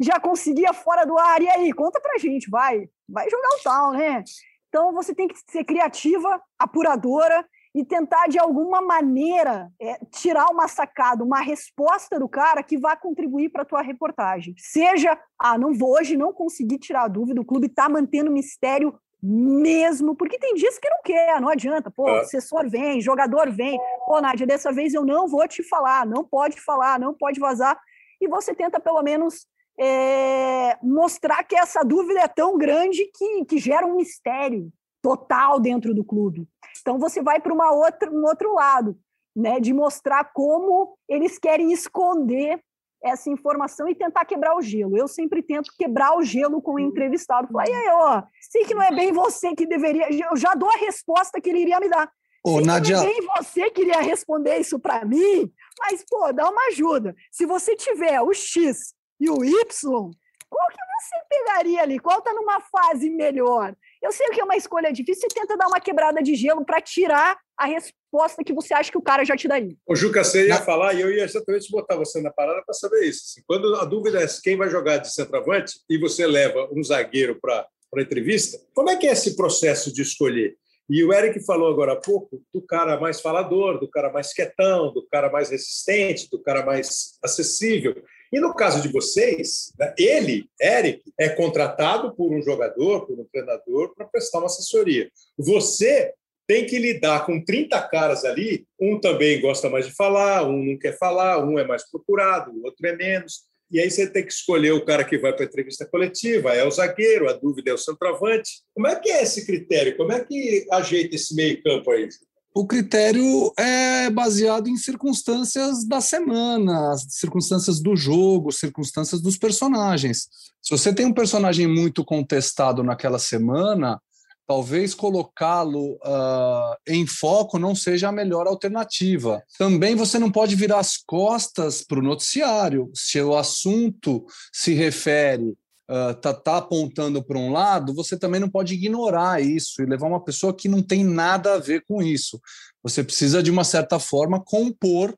[0.00, 1.40] já conseguia fora do ar.
[1.42, 4.24] E aí, conta pra gente, vai, vai jogar o tal, né?
[4.68, 10.68] Então você tem que ser criativa, apuradora e tentar de alguma maneira é, tirar uma
[10.68, 14.54] sacada, uma resposta do cara que vá contribuir para a tua reportagem.
[14.56, 18.96] Seja, ah, não vou hoje, não consegui tirar a dúvida, o clube está mantendo mistério
[19.26, 21.90] mesmo, porque tem dias que não quer, não adianta.
[21.90, 22.20] Pô, é.
[22.20, 23.80] assessor vem, jogador vem.
[24.04, 27.80] Pô, Nádia, dessa vez eu não vou te falar, não pode falar, não pode vazar.
[28.20, 29.46] E você tenta, pelo menos,
[29.80, 35.94] é, mostrar que essa dúvida é tão grande que, que gera um mistério total dentro
[35.94, 36.46] do clube.
[36.80, 38.98] Então você vai para uma outra, um outro lado,
[39.34, 42.62] né, de mostrar como eles querem esconder
[43.04, 44.96] essa informação e tentar quebrar o gelo.
[44.96, 47.48] Eu sempre tento quebrar o gelo com o entrevistado.
[47.52, 50.08] Falar, e aí, ó, sei que não é bem você que deveria.
[50.10, 52.10] Eu já dou a resposta que ele iria me dar.
[52.42, 52.96] Ô, sei Nadia...
[52.96, 57.14] não é bem você que iria responder isso para mim, mas, pô, dá uma ajuda.
[57.30, 60.10] Se você tiver o X e o Y,
[60.48, 61.98] qual que você pegaria ali?
[61.98, 63.74] Qual está numa fase melhor?
[64.02, 66.80] Eu sei que é uma escolha difícil, você tenta dar uma quebrada de gelo para
[66.80, 68.03] tirar a resposta
[68.44, 69.76] que você acha que o cara já te daria.
[69.86, 73.04] O Juca, você ia falar e eu ia exatamente botar você na parada para saber
[73.04, 73.22] isso.
[73.24, 77.38] Assim, quando a dúvida é quem vai jogar de centroavante e você leva um zagueiro
[77.40, 80.56] para a entrevista, como é que é esse processo de escolher?
[80.88, 84.92] E o Eric falou agora há pouco do cara mais falador, do cara mais quietão,
[84.92, 87.94] do cara mais resistente, do cara mais acessível.
[88.30, 93.24] E no caso de vocês, né, ele, Eric, é contratado por um jogador, por um
[93.24, 95.08] treinador, para prestar uma assessoria.
[95.38, 96.12] Você
[96.46, 100.78] tem que lidar com 30 caras ali, um também gosta mais de falar, um não
[100.78, 103.42] quer falar, um é mais procurado, o outro é menos.
[103.70, 106.64] E aí você tem que escolher o cara que vai para a entrevista coletiva, é
[106.64, 108.62] o zagueiro, a dúvida é o centroavante.
[108.74, 109.96] Como é que é esse critério?
[109.96, 112.08] Como é que ajeita esse meio campo aí?
[112.54, 120.28] O critério é baseado em circunstâncias da semana, circunstâncias do jogo, circunstâncias dos personagens.
[120.62, 124.00] Se você tem um personagem muito contestado naquela semana,
[124.46, 129.42] talvez colocá-lo uh, em foco não seja a melhor alternativa.
[129.58, 132.90] Também você não pode virar as costas para o noticiário.
[132.94, 135.54] Se o assunto se refere
[135.90, 140.08] uh, tá, tá apontando para um lado, você também não pode ignorar isso e levar
[140.08, 142.40] uma pessoa que não tem nada a ver com isso.
[142.82, 145.14] Você precisa, de uma certa forma, compor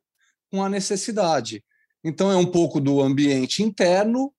[0.51, 1.65] com a necessidade.
[2.05, 4.33] Então, é um pouco do ambiente interno,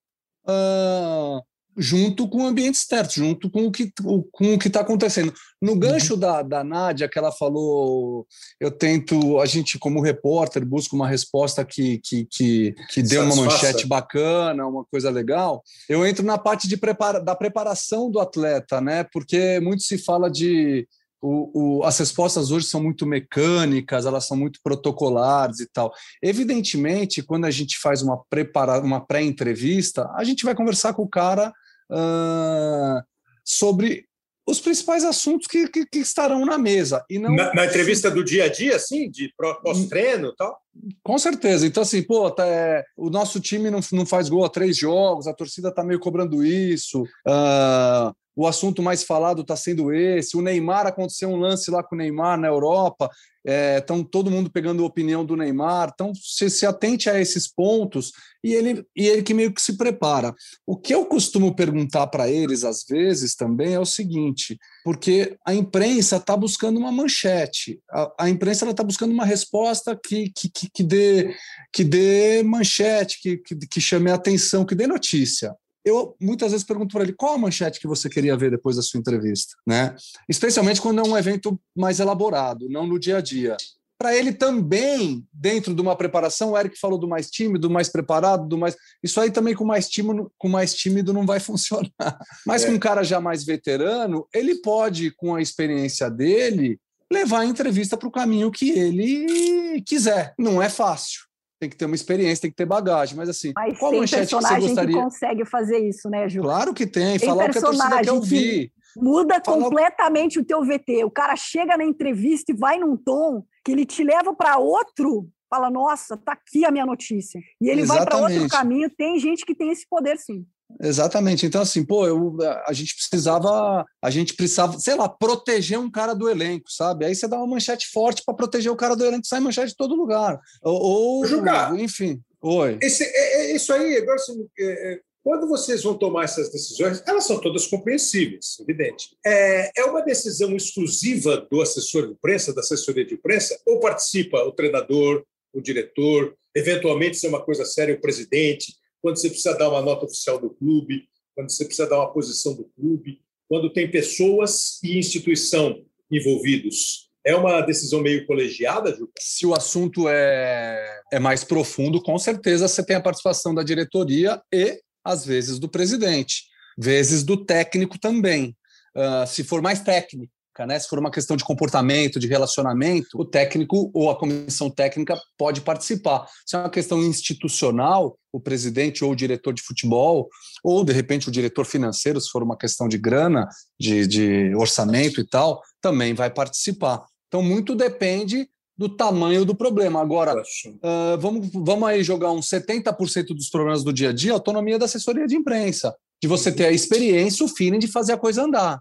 [0.48, 1.42] uh,
[1.78, 3.92] junto com o ambiente externo, junto com o que
[4.32, 5.32] com o que está acontecendo.
[5.62, 5.80] No uhum.
[5.80, 8.26] gancho da, da Nádia, que ela falou,
[8.60, 13.36] eu tento, a gente como repórter busca uma resposta que que, que, que dê uma
[13.36, 15.64] manchete bacana, uma coisa legal.
[15.88, 19.04] Eu entro na parte de prepara, da preparação do atleta, né?
[19.04, 20.88] Porque muito se fala de
[21.22, 25.92] o, o, as respostas hoje são muito mecânicas, elas são muito protocolares e tal.
[26.22, 31.10] Evidentemente, quando a gente faz uma, prepara, uma pré-entrevista, a gente vai conversar com o
[31.10, 31.52] cara
[31.92, 33.04] uh,
[33.44, 34.06] sobre
[34.48, 37.04] os principais assuntos que, que, que, estarão na mesa.
[37.10, 37.36] E não...
[37.36, 40.58] na, na entrevista do dia a dia, assim, de pós-treino e tal?
[41.04, 41.68] Com certeza.
[41.68, 45.28] Então, assim, pô, tá, é, o nosso time não, não faz gol há três jogos,
[45.28, 47.04] a torcida está meio cobrando isso.
[47.28, 50.38] Uh, o assunto mais falado está sendo esse.
[50.38, 53.10] O Neymar aconteceu um lance lá com o Neymar na Europa.
[53.44, 55.90] Estão é, todo mundo pegando a opinião do Neymar.
[55.92, 58.12] Então, se, se atente a esses pontos
[58.44, 60.36] e ele, e ele que meio que se prepara.
[60.68, 65.56] O que eu costumo perguntar para eles, às vezes, também é o seguinte: porque a
[65.56, 70.70] imprensa está buscando uma manchete, a, a imprensa está buscando uma resposta que, que, que,
[70.72, 71.36] que, dê,
[71.74, 75.56] que dê manchete, que, que, que chame a atenção, que dê notícia
[75.88, 78.82] eu muitas vezes pergunto para ele qual a manchete que você queria ver depois da
[78.82, 79.96] sua entrevista, né?
[80.28, 83.56] Especialmente quando é um evento mais elaborado, não no dia a dia.
[83.98, 87.90] Para ele também, dentro de uma preparação, o Eric falou do mais tímido, do mais
[87.90, 88.76] preparado, do mais.
[89.02, 92.20] Isso aí também com mais tímido, com mais tímido não vai funcionar.
[92.46, 92.68] Mas é.
[92.68, 96.80] com um cara já mais veterano, ele pode, com a experiência dele,
[97.12, 100.34] levar a entrevista para o caminho que ele quiser.
[100.38, 101.27] Não é fácil
[101.60, 104.42] tem que ter uma experiência, tem que ter bagagem, mas assim, mas qual manchete que
[104.42, 104.96] você gostaria?
[104.96, 106.42] que consegue fazer isso, né, Ju?
[106.42, 108.72] Claro que tem, tem falar o que a torcida quer ouvir.
[108.96, 109.64] Muda falar...
[109.64, 111.04] completamente o teu VT.
[111.04, 115.30] O cara chega na entrevista e vai num tom que ele te leva para outro
[115.50, 117.40] fala, nossa, tá aqui a minha notícia.
[117.60, 118.90] E ele vai para outro caminho.
[118.90, 120.46] Tem gente que tem esse poder, sim.
[120.82, 121.46] Exatamente.
[121.46, 126.14] Então, assim, pô, eu, a gente precisava, a gente precisava, sei lá, proteger um cara
[126.14, 127.06] do elenco, sabe?
[127.06, 129.78] Aí você dá uma manchete forte para proteger o cara do elenco, sai manchete de
[129.78, 130.40] todo lugar.
[130.62, 132.22] Ou, ou enfim.
[132.42, 132.78] Oi.
[132.82, 137.26] Esse, é, é, isso aí, agora, assim, é, quando vocês vão tomar essas decisões, elas
[137.26, 139.10] são todas compreensíveis, evidente.
[139.26, 144.38] É, é uma decisão exclusiva do assessor de imprensa, da assessoria de imprensa, ou participa
[144.44, 149.58] o treinador, o diretor, eventualmente, se é uma coisa séria, o presidente, quando você precisa
[149.58, 153.72] dar uma nota oficial do clube, quando você precisa dar uma posição do clube, quando
[153.72, 157.08] tem pessoas e instituição envolvidos.
[157.26, 159.10] É uma decisão meio colegiada, Ju?
[159.20, 164.42] Se o assunto é, é mais profundo, com certeza você tem a participação da diretoria
[164.54, 166.44] e, às vezes, do presidente,
[166.78, 168.56] vezes do técnico também.
[168.96, 170.32] Uh, se for mais técnico,
[170.66, 170.80] né?
[170.80, 175.62] Se for uma questão de comportamento, de relacionamento, o técnico ou a comissão técnica pode
[175.62, 176.26] participar.
[176.46, 180.28] Se é uma questão institucional, o presidente ou o diretor de futebol,
[180.64, 183.48] ou de repente o diretor financeiro, se for uma questão de grana,
[183.80, 187.06] de, de orçamento e tal, também vai participar.
[187.28, 190.02] Então, muito depende do tamanho do problema.
[190.02, 194.78] Agora, uh, vamos, vamos aí jogar uns 70% dos problemas do dia a dia, autonomia
[194.78, 198.44] da assessoria de imprensa, de você ter a experiência, o feeling de fazer a coisa
[198.44, 198.80] andar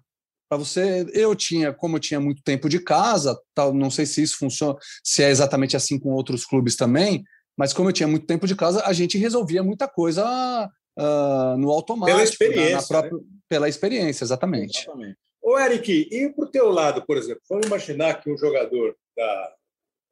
[0.49, 1.07] para você.
[1.13, 4.77] Eu tinha, como eu tinha muito tempo de casa, tal, não sei se isso funciona,
[5.03, 7.25] se é exatamente assim com outros clubes também,
[7.57, 11.71] mas como eu tinha muito tempo de casa, a gente resolvia muita coisa uh, no
[11.71, 12.17] automático.
[12.17, 12.71] Pela experiência.
[12.71, 13.25] Na, na própria, né?
[13.49, 14.83] Pela experiência, exatamente.
[14.83, 15.17] exatamente.
[15.43, 19.55] Ô, Eric, e para o teu lado, por exemplo, vamos imaginar que um jogador da,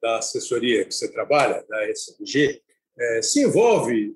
[0.01, 2.61] da assessoria que você trabalha, da SG,
[2.97, 4.15] é, se envolve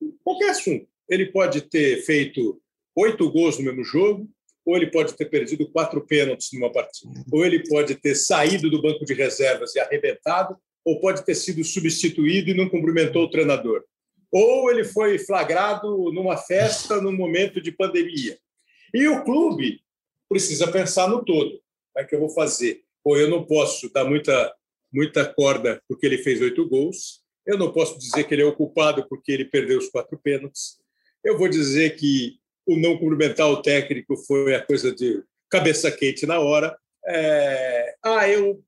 [0.00, 0.86] em qualquer assunto.
[1.08, 2.62] Ele pode ter feito
[2.96, 4.28] oito gols no mesmo jogo,
[4.70, 8.80] ou ele pode ter perdido quatro pênaltis numa partida, ou ele pode ter saído do
[8.80, 13.82] banco de reservas e arrebentado, ou pode ter sido substituído e não cumprimentou o treinador.
[14.30, 18.38] Ou ele foi flagrado numa festa num momento de pandemia.
[18.94, 19.80] E o clube
[20.28, 21.50] precisa pensar no todo.
[21.92, 22.82] Como é que eu vou fazer?
[23.02, 24.54] Ou eu não posso dar muita,
[24.92, 28.54] muita corda porque ele fez oito gols, eu não posso dizer que ele é o
[28.54, 30.78] culpado porque ele perdeu os quatro pênaltis,
[31.24, 32.39] eu vou dizer que
[32.70, 36.76] o não cumprimentar o técnico foi a coisa de cabeça quente na hora.
[37.06, 38.62] É, ah, eu,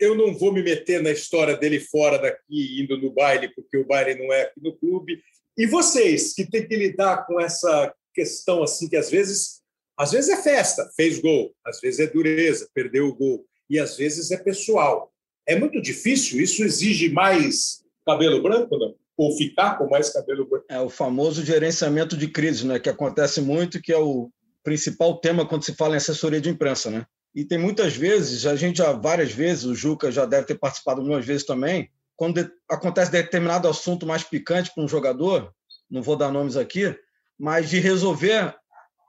[0.00, 3.86] eu não vou me meter na história dele fora daqui, indo no baile, porque o
[3.86, 5.22] baile não é aqui no clube.
[5.56, 9.62] E vocês, que têm que lidar com essa questão assim, que às vezes,
[9.96, 13.96] às vezes é festa, fez gol, às vezes é dureza, perdeu o gol, e às
[13.96, 15.12] vezes é pessoal.
[15.46, 18.96] É muito difícil, isso exige mais cabelo branco, não?
[19.16, 20.66] Ou ficar com mais cabelo branco.
[20.68, 24.30] É o famoso gerenciamento de crise, né, que acontece muito, que é o
[24.62, 27.06] principal tema quando se fala em assessoria de imprensa, né?
[27.34, 31.00] E tem muitas vezes, a gente já várias vezes, o Juca já deve ter participado
[31.00, 35.52] algumas vezes também, quando de, acontece determinado assunto mais picante para um jogador,
[35.90, 36.96] não vou dar nomes aqui,
[37.38, 38.54] mas de resolver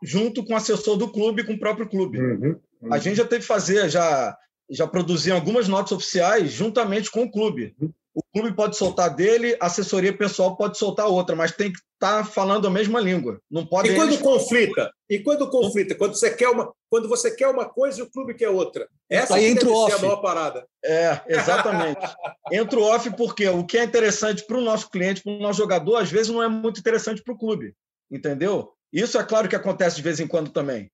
[0.03, 2.19] junto com o assessor do clube, com o próprio clube.
[2.19, 2.93] Uhum, uhum.
[2.93, 4.35] A gente já teve que fazer, já
[4.67, 7.75] já produzir algumas notas oficiais juntamente com o clube.
[7.79, 11.77] Uhum o clube pode soltar dele, a assessoria pessoal pode soltar outra, mas tem que
[11.77, 13.41] estar tá falando a mesma língua.
[13.51, 13.89] Não pode.
[13.89, 14.21] E quando eles...
[14.21, 14.89] conflita?
[15.09, 15.95] E quando conflita?
[15.95, 18.87] Quando você quer uma, quando você quer uma coisa e o clube quer outra.
[19.09, 19.93] Essa Aí entra o off.
[19.93, 20.65] a maior parada.
[20.83, 21.99] É, exatamente.
[22.53, 25.57] entra o off porque o que é interessante para o nosso cliente, para o nosso
[25.57, 27.73] jogador, às vezes não é muito interessante para o clube.
[28.09, 28.71] Entendeu?
[28.93, 30.89] Isso é claro que acontece de vez em quando também.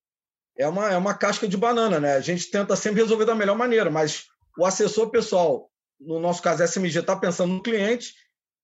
[0.57, 2.15] É uma, é uma casca de banana, né?
[2.15, 4.25] A gente tenta sempre resolver da melhor maneira, mas
[4.57, 5.70] o assessor pessoal
[6.01, 8.13] no nosso caso, a SMG está pensando no cliente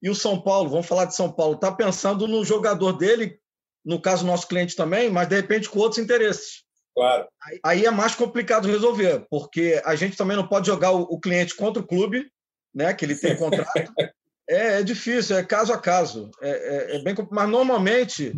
[0.02, 3.39] e o São Paulo, vamos falar de São Paulo, está pensando no jogador dele,
[3.86, 6.63] no caso, nosso cliente também, mas de repente com outros interesses.
[6.93, 7.28] Claro.
[7.63, 11.82] Aí é mais complicado resolver, porque a gente também não pode jogar o, cliente contra
[11.82, 12.28] o clube,
[12.73, 13.67] né, que ele tem contrato.
[14.50, 16.32] é, é, difícil, é caso a caso.
[16.41, 18.34] É, é, é, bem, mas normalmente,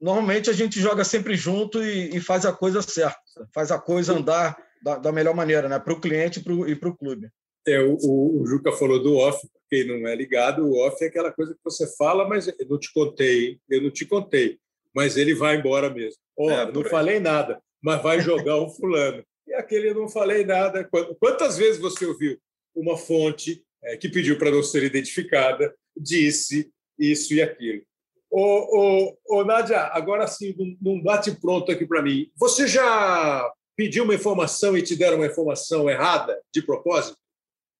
[0.00, 3.20] normalmente a gente joga sempre junto e, e faz a coisa certa,
[3.54, 6.96] faz a coisa andar da, da melhor maneira, né, para o cliente e para o
[6.96, 7.30] clube.
[7.66, 11.08] É, o, o, o, Juca falou do off, quem não é ligado, o off é
[11.08, 14.58] aquela coisa que você fala, mas eu não te contei, eu não te contei,
[14.94, 16.20] mas ele vai embora mesmo.
[16.38, 19.24] Ó, oh, é, não falei nada, mas vai jogar o fulano.
[19.46, 20.88] E aquele eu não falei nada.
[21.18, 22.38] Quantas vezes você ouviu
[22.74, 27.82] uma fonte é, que pediu para não ser identificada, disse isso e aquilo?
[28.30, 32.30] Ô, ô, ô Nádia, agora sim, num bate pronto aqui para mim.
[32.36, 37.16] Você já pediu uma informação e te deram uma informação errada, de propósito?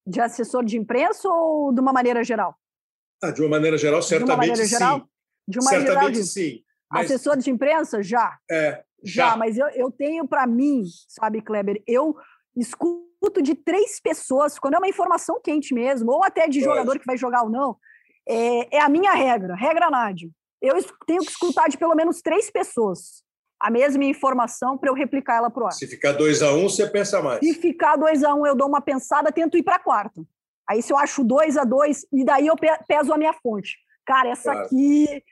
[0.07, 2.55] De assessor de imprensa ou de uma maneira geral?
[3.23, 4.99] Ah, de uma maneira geral, certamente de uma maneira geral?
[4.99, 5.07] sim.
[5.49, 6.25] De uma certamente geral, de...
[6.25, 6.63] sim.
[6.91, 7.07] Mas...
[7.07, 8.03] Assessor de imprensa?
[8.03, 8.39] Já.
[8.51, 9.31] É, já.
[9.31, 12.17] já mas eu, eu tenho para mim, sabe, Kleber, eu
[12.57, 17.07] escuto de três pessoas, quando é uma informação quente mesmo, ou até de jogador que
[17.07, 17.77] vai jogar ou não,
[18.29, 20.31] é, é a minha regra, regra Nádio.
[20.63, 20.75] Eu
[21.07, 23.26] tenho que escutar de pelo menos três pessoas
[23.61, 25.73] a mesma informação para eu replicar ela para o ar.
[25.73, 27.41] Se ficar 2 a 1 um, você pensa mais.
[27.41, 30.27] Se ficar 2 a 1 um, eu dou uma pensada, tento ir para quarto.
[30.69, 32.57] Aí se eu acho 2 a 2 e daí eu
[32.89, 33.77] peso a minha fonte.
[34.05, 34.67] Cara, essa claro.
[34.67, 35.23] aqui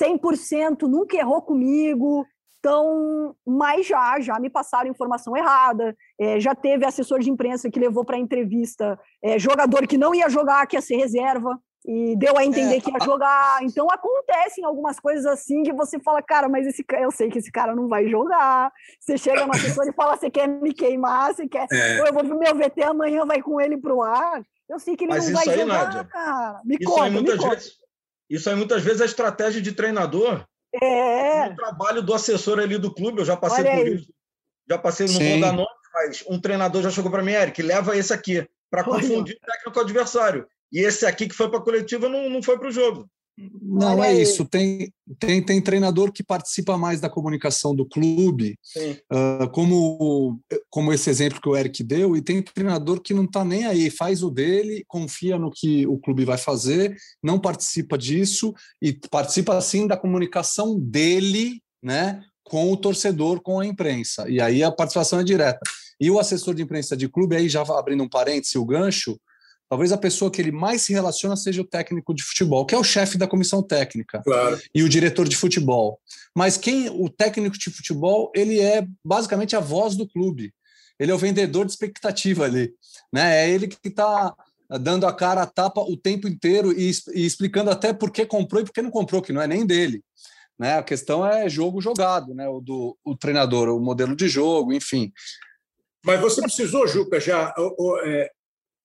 [0.00, 2.26] 100% nunca errou comigo.
[2.58, 5.96] Então, mas já, já me passaram informação errada.
[6.20, 10.28] É, já teve assessor de imprensa que levou para entrevista é, jogador que não ia
[10.28, 13.62] jogar, que ia ser reserva e deu a entender é, que ia jogar.
[13.62, 17.50] Então acontecem algumas coisas assim que você fala, cara, mas esse eu sei que esse
[17.50, 18.70] cara não vai jogar.
[18.98, 21.66] Você chega no assessor e fala, você quer me queimar, você quer.
[21.72, 22.00] É.
[22.00, 24.42] Eu vou pro meu VT amanhã, vai com ele pro ar.
[24.68, 26.60] Eu sei que ele mas não vai aí, jogar, Nádia, cara.
[26.64, 27.72] Me isso conta, aí muitas me vezes,
[28.28, 30.44] Isso aí muitas vezes é estratégia de treinador.
[30.80, 31.48] É.
[31.48, 33.94] O trabalho do assessor ali do clube, eu já passei Olha por aí.
[33.94, 34.12] isso.
[34.68, 37.96] Já passei, não vou dar nome, mas um treinador já chegou para mim, Eric, leva
[37.96, 42.08] esse aqui, para confundir o técnico adversário e esse aqui que foi para a coletiva
[42.08, 43.08] não, não foi para o jogo.
[43.62, 44.44] Não, é isso.
[44.44, 48.58] Tem, tem, tem treinador que participa mais da comunicação do clube,
[49.10, 53.44] uh, como, como esse exemplo que o Eric deu, e tem treinador que não está
[53.44, 58.52] nem aí, faz o dele, confia no que o clube vai fazer, não participa disso
[58.82, 64.28] e participa, assim, da comunicação dele, né, com o torcedor, com a imprensa.
[64.28, 65.60] E aí a participação é direta.
[65.98, 69.18] E o assessor de imprensa de clube, aí já abrindo um parêntese, o gancho,
[69.70, 72.78] Talvez a pessoa que ele mais se relaciona seja o técnico de futebol, que é
[72.78, 74.60] o chefe da comissão técnica claro.
[74.74, 76.00] e o diretor de futebol.
[76.34, 80.52] Mas quem o técnico de futebol, ele é basicamente a voz do clube.
[80.98, 82.74] Ele é o vendedor de expectativa ali,
[83.12, 83.44] né?
[83.44, 84.34] É ele que está
[84.80, 88.60] dando a cara a tapa o tempo inteiro e, e explicando até por que comprou
[88.60, 90.02] e por que não comprou, que não é nem dele.
[90.58, 90.78] Né?
[90.78, 92.48] A questão é jogo jogado, né?
[92.48, 95.12] O do o treinador, o modelo de jogo, enfim.
[96.04, 97.54] Mas você precisou, Juca, já
[98.04, 98.30] é,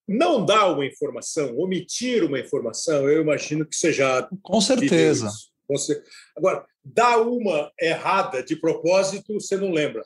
[0.07, 4.27] não dar uma informação, omitir uma informação, eu imagino que seja.
[4.41, 5.29] Com certeza.
[5.69, 6.01] Você...
[6.37, 10.03] Agora, dar uma errada de propósito, você não lembra?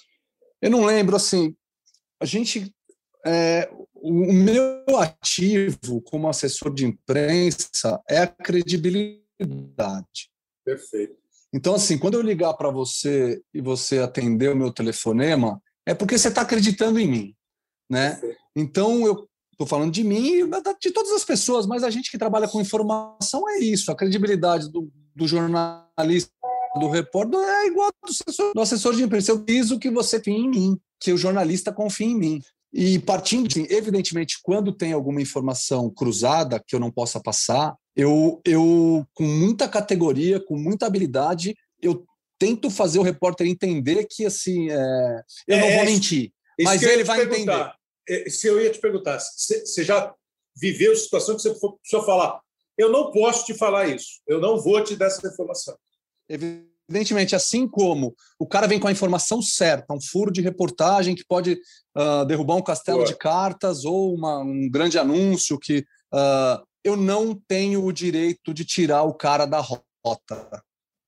[0.61, 1.55] Eu não lembro, assim.
[2.19, 2.73] A gente.
[3.25, 10.31] É, o meu ativo como assessor de imprensa é a credibilidade.
[10.63, 11.17] Perfeito.
[11.53, 16.17] Então, assim, quando eu ligar para você e você atender o meu telefonema, é porque
[16.17, 17.35] você está acreditando em mim.
[17.89, 18.11] Né?
[18.11, 18.39] Perfeito.
[18.55, 19.28] Então, eu
[19.59, 20.47] Estou falando de mim e
[20.79, 23.91] de todas as pessoas, mas a gente que trabalha com informação é isso.
[23.91, 26.31] A credibilidade do, do jornalista,
[26.79, 29.31] do repórter, é igual do assessor, do assessor de imprensa.
[29.31, 32.41] Eu preciso que você confie em mim, que o jornalista confie em mim.
[32.71, 38.39] E partindo de, evidentemente, quando tem alguma informação cruzada que eu não possa passar, eu,
[38.45, 42.05] eu com muita categoria, com muita habilidade, eu
[42.39, 46.31] tento fazer o repórter entender que assim, é, eu é, não vou mentir,
[46.63, 47.77] mas ele vai entender.
[48.09, 50.13] É, se eu ia te perguntar, você já
[50.57, 52.41] viveu situação que você precisou falar,
[52.77, 55.77] eu não posso te falar isso, eu não vou te dar essa informação.
[56.27, 61.23] Evidentemente, assim como o cara vem com a informação certa, um furo de reportagem que
[61.23, 61.59] pode
[61.95, 65.79] uh, derrubar um castelo de cartas ou uma, um grande anúncio que
[66.13, 70.63] uh, eu não tenho o direito de tirar o cara da rota.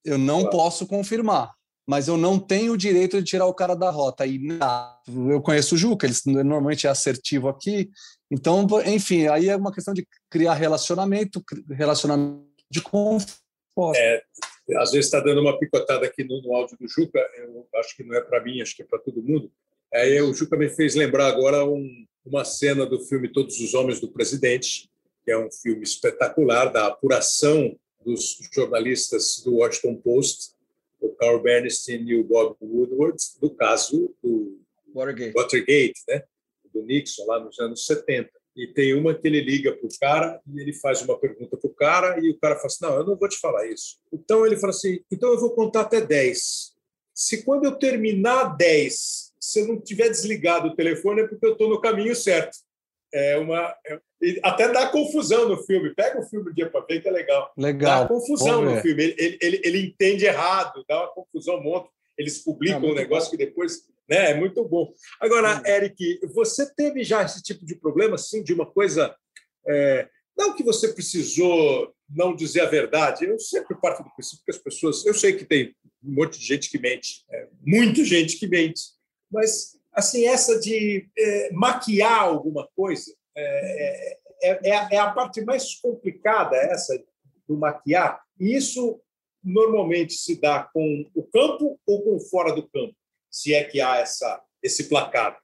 [0.06, 0.58] Eu não claro.
[0.58, 1.52] posso confirmar
[1.88, 4.26] mas eu não tenho o direito de tirar o cara da rota.
[4.26, 4.40] E
[5.08, 7.90] eu conheço o Juca, ele normalmente é assertivo aqui.
[8.30, 13.42] Então, enfim, aí é uma questão de criar relacionamento, relacionamento de conforto.
[13.96, 14.24] É,
[14.78, 18.04] às vezes está dando uma picotada aqui no, no, áudio do Juca, eu acho que
[18.04, 19.52] não é para mim, acho que é para todo mundo.
[19.94, 24.00] Aí o Juca me fez lembrar agora um, uma cena do filme Todos os Homens
[24.00, 24.90] do Presidente,
[25.26, 30.56] que é um filme espetacular da apuração dos jornalistas do Washington Post
[31.02, 34.62] o Carl Bernstein e o Bob Woodward, do caso do
[34.94, 36.24] Watergate, Watergate né?
[36.74, 38.30] do Nixon, lá nos anos 70.
[38.56, 41.70] E tem uma que ele liga para o cara e ele faz uma pergunta para
[41.70, 43.98] o cara e o cara fala assim, não, eu não vou te falar isso.
[44.12, 46.74] Então ele fala assim, então eu vou contar até 10.
[47.14, 51.54] Se quando eu terminar 10, se eu não tiver desligado o telefone é porque eu
[51.54, 52.58] estou no caminho certo
[53.14, 53.76] é uma.
[53.86, 54.00] É,
[54.44, 55.94] até dá confusão no filme.
[55.94, 57.52] Pega o filme um dia para ver, que é legal.
[57.58, 58.04] Legal.
[58.04, 59.04] Dá confusão no filme.
[59.04, 61.90] Ele, ele, ele, entende errado, dá uma confusão um monte.
[62.18, 63.38] Eles publicam é um negócio bom.
[63.38, 63.90] que depois.
[64.12, 64.94] Né, é muito bom.
[65.22, 65.64] Agora.
[65.66, 69.16] Eric, você teve já esse tipo de problema, assim, de uma coisa.
[69.66, 74.52] É, não que você precisou não dizer a verdade, eu sempre parto do princípio que
[74.52, 75.06] as pessoas.
[75.06, 78.82] Eu sei que tem um monte de gente que mente, é, muita gente que mente,
[79.32, 85.76] mas assim, essa de é, maquiar alguma coisa é, é, é, é, a parte mais
[85.76, 87.02] complicada, essa
[87.48, 88.22] do maquiar.
[88.38, 89.00] E isso
[89.42, 92.96] normalmente se dá com o campo ou com fora do campo,
[93.32, 95.40] se é que há essa, esse placar.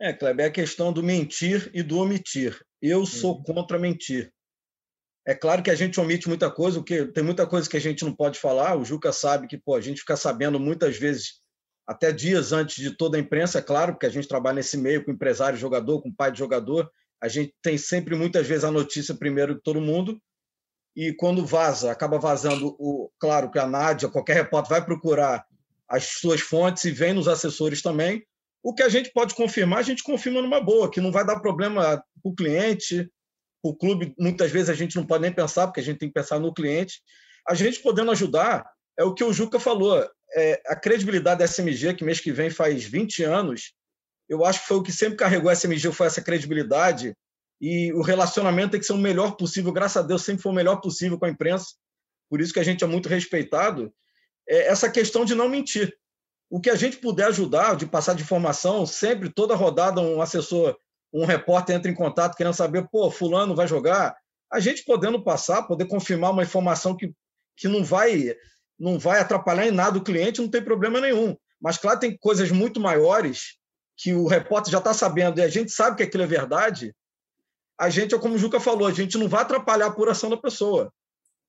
[0.00, 2.60] É, Kleber, é a questão do mentir e do omitir.
[2.80, 3.42] Eu sou uhum.
[3.42, 4.32] contra mentir.
[5.24, 8.04] É claro que a gente omite muita coisa, porque tem muita coisa que a gente
[8.04, 8.76] não pode falar.
[8.76, 11.40] O Juca sabe que pô, a gente fica sabendo muitas vezes,
[11.86, 15.04] até dias antes de toda a imprensa, é claro, porque a gente trabalha nesse meio
[15.04, 16.90] com empresário, jogador, com pai de jogador.
[17.22, 20.20] A gente tem sempre, muitas vezes, a notícia primeiro que todo mundo.
[20.96, 25.46] E quando vaza, acaba vazando, o, claro que a Nádia, qualquer repórter vai procurar
[25.92, 28.24] as suas fontes e vem nos assessores também.
[28.62, 31.38] O que a gente pode confirmar, a gente confirma numa boa, que não vai dar
[31.38, 33.10] problema para o cliente,
[33.62, 36.14] o clube, muitas vezes a gente não pode nem pensar, porque a gente tem que
[36.14, 37.02] pensar no cliente.
[37.46, 38.64] A gente podendo ajudar,
[38.98, 40.02] é o que o Juca falou,
[40.34, 43.74] é, a credibilidade da SMG, que mês que vem faz 20 anos,
[44.30, 47.12] eu acho que foi o que sempre carregou a SMG, foi essa credibilidade,
[47.60, 50.54] e o relacionamento tem que ser o melhor possível, graças a Deus sempre foi o
[50.54, 51.66] melhor possível com a imprensa,
[52.30, 53.92] por isso que a gente é muito respeitado,
[54.48, 55.94] é essa questão de não mentir.
[56.50, 60.76] O que a gente puder ajudar, de passar de informação, sempre, toda rodada, um assessor
[61.12, 64.16] um repórter entra em contato querendo saber, pô, fulano vai jogar,
[64.50, 67.12] a gente podendo passar, poder confirmar uma informação que,
[67.56, 68.34] que não vai
[68.78, 71.36] não vai atrapalhar em nada o cliente, não tem problema nenhum.
[71.60, 73.56] Mas, claro, tem coisas muito maiores
[73.96, 76.92] que o repórter já está sabendo e a gente sabe que aquilo é verdade.
[77.78, 80.36] A gente, é como o Juca falou, a gente não vai atrapalhar a apuração da
[80.36, 80.92] pessoa.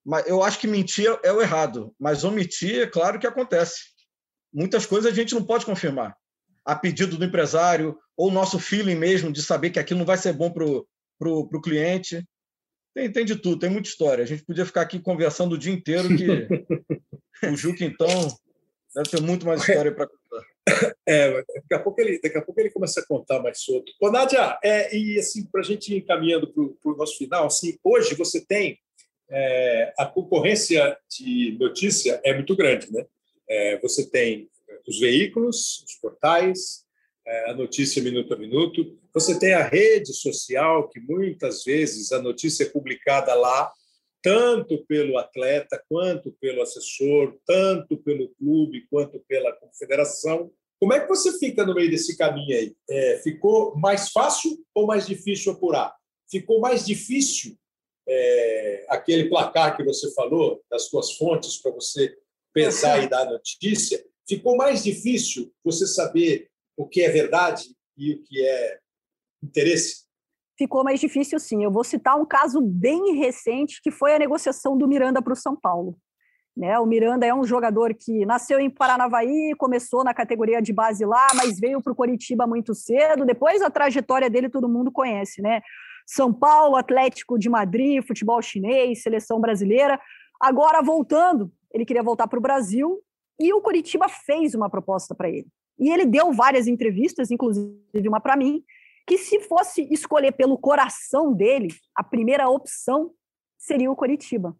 [0.05, 3.81] Mas eu acho que mentir é o errado, mas omitir, é claro que acontece.
[4.51, 6.15] Muitas coisas a gente não pode confirmar
[6.65, 10.17] a pedido do empresário, ou o nosso feeling mesmo de saber que aquilo não vai
[10.17, 10.65] ser bom para
[11.29, 12.23] o cliente.
[12.95, 14.23] Tem, tem de tudo, tem muita história.
[14.23, 16.47] A gente podia ficar aqui conversando o dia inteiro que
[17.51, 18.07] o Juca, então,
[18.95, 20.93] deve ter muito mais história para contar.
[21.05, 23.91] É, daqui a pouco ele, daqui a pouco ele começa a contar mais sobre.
[23.99, 27.77] Ô, Nádia, é, e assim, para a gente ir encaminhando para o nosso final, assim,
[27.83, 28.79] hoje você tem
[29.29, 33.05] é, a concorrência de notícia é muito grande, né?
[33.49, 34.49] É, você tem
[34.87, 36.83] os veículos, os portais,
[37.25, 38.97] é, a notícia minuto a minuto.
[39.13, 43.71] Você tem a rede social, que muitas vezes a notícia é publicada lá,
[44.21, 50.51] tanto pelo atleta, quanto pelo assessor, tanto pelo clube, quanto pela confederação.
[50.79, 52.75] Como é que você fica no meio desse caminho aí?
[52.89, 55.93] É, ficou mais fácil ou mais difícil apurar?
[56.29, 57.57] Ficou mais difícil
[58.07, 62.15] é, aquele placar que você falou, das suas fontes, para você
[62.53, 64.03] pesar e dar notícia?
[64.27, 68.79] Ficou mais difícil você saber o que é verdade e o que é
[69.43, 70.03] interesse?
[70.57, 71.63] Ficou mais difícil, sim.
[71.63, 75.35] Eu vou citar um caso bem recente, que foi a negociação do Miranda para o
[75.35, 75.97] São Paulo.
[76.55, 76.77] Né?
[76.77, 81.27] O Miranda é um jogador que nasceu em Paranavaí, começou na categoria de base lá,
[81.33, 83.25] mas veio para o Coritiba muito cedo.
[83.25, 85.61] Depois a trajetória dele todo mundo conhece, né?
[86.05, 89.99] São Paulo, Atlético de Madrid, futebol chinês, seleção brasileira.
[90.41, 93.01] Agora voltando, ele queria voltar para o Brasil
[93.39, 95.47] e o Curitiba fez uma proposta para ele.
[95.79, 98.63] E ele deu várias entrevistas, inclusive uma para mim,
[99.07, 103.11] que se fosse escolher pelo coração dele, a primeira opção
[103.57, 104.55] seria o Curitiba.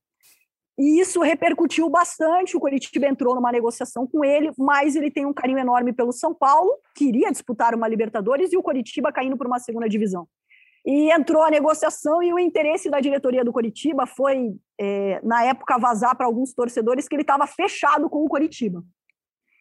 [0.78, 2.58] E isso repercutiu bastante.
[2.58, 6.34] O Curitiba entrou numa negociação com ele, mas ele tem um carinho enorme pelo São
[6.34, 10.28] Paulo, queria disputar uma Libertadores e o Curitiba caindo por uma segunda divisão.
[10.86, 15.78] E entrou a negociação e o interesse da diretoria do Coritiba foi, é, na época,
[15.78, 18.84] vazar para alguns torcedores que ele estava fechado com o Coritiba.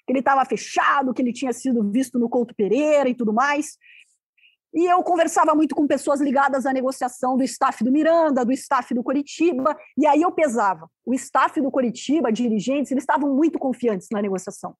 [0.04, 3.78] Que ele estava fechado, que ele tinha sido visto no Couto Pereira e tudo mais.
[4.74, 8.94] E eu conversava muito com pessoas ligadas à negociação do staff do Miranda, do staff
[8.94, 10.88] do Coritiba, e aí eu pesava.
[11.04, 14.74] O staff do Coritiba, dirigentes, eles estavam muito confiantes na negociação.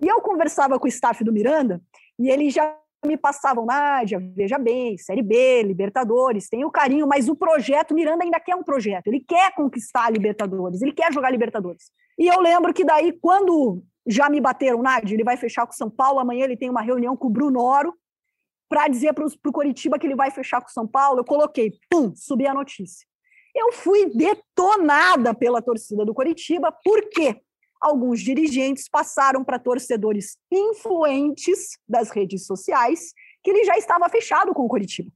[0.00, 1.82] E eu conversava com o staff do Miranda,
[2.18, 7.28] e ele já me passavam, Nádia, veja bem, Série B, Libertadores, tem o carinho, mas
[7.28, 11.30] o projeto, Miranda ainda quer um projeto, ele quer conquistar a Libertadores, ele quer jogar
[11.30, 11.90] Libertadores.
[12.18, 15.90] E eu lembro que daí, quando já me bateram, Nádia, ele vai fechar com São
[15.90, 17.94] Paulo, amanhã ele tem uma reunião com o Bruno Oro,
[18.68, 22.14] para dizer para o Coritiba que ele vai fechar com São Paulo, eu coloquei, pum,
[22.16, 23.06] subi a notícia.
[23.54, 27.38] Eu fui detonada pela torcida do Coritiba, por quê?
[27.82, 33.12] Alguns dirigentes passaram para torcedores influentes das redes sociais
[33.42, 35.10] que ele já estava fechado com o Curitiba.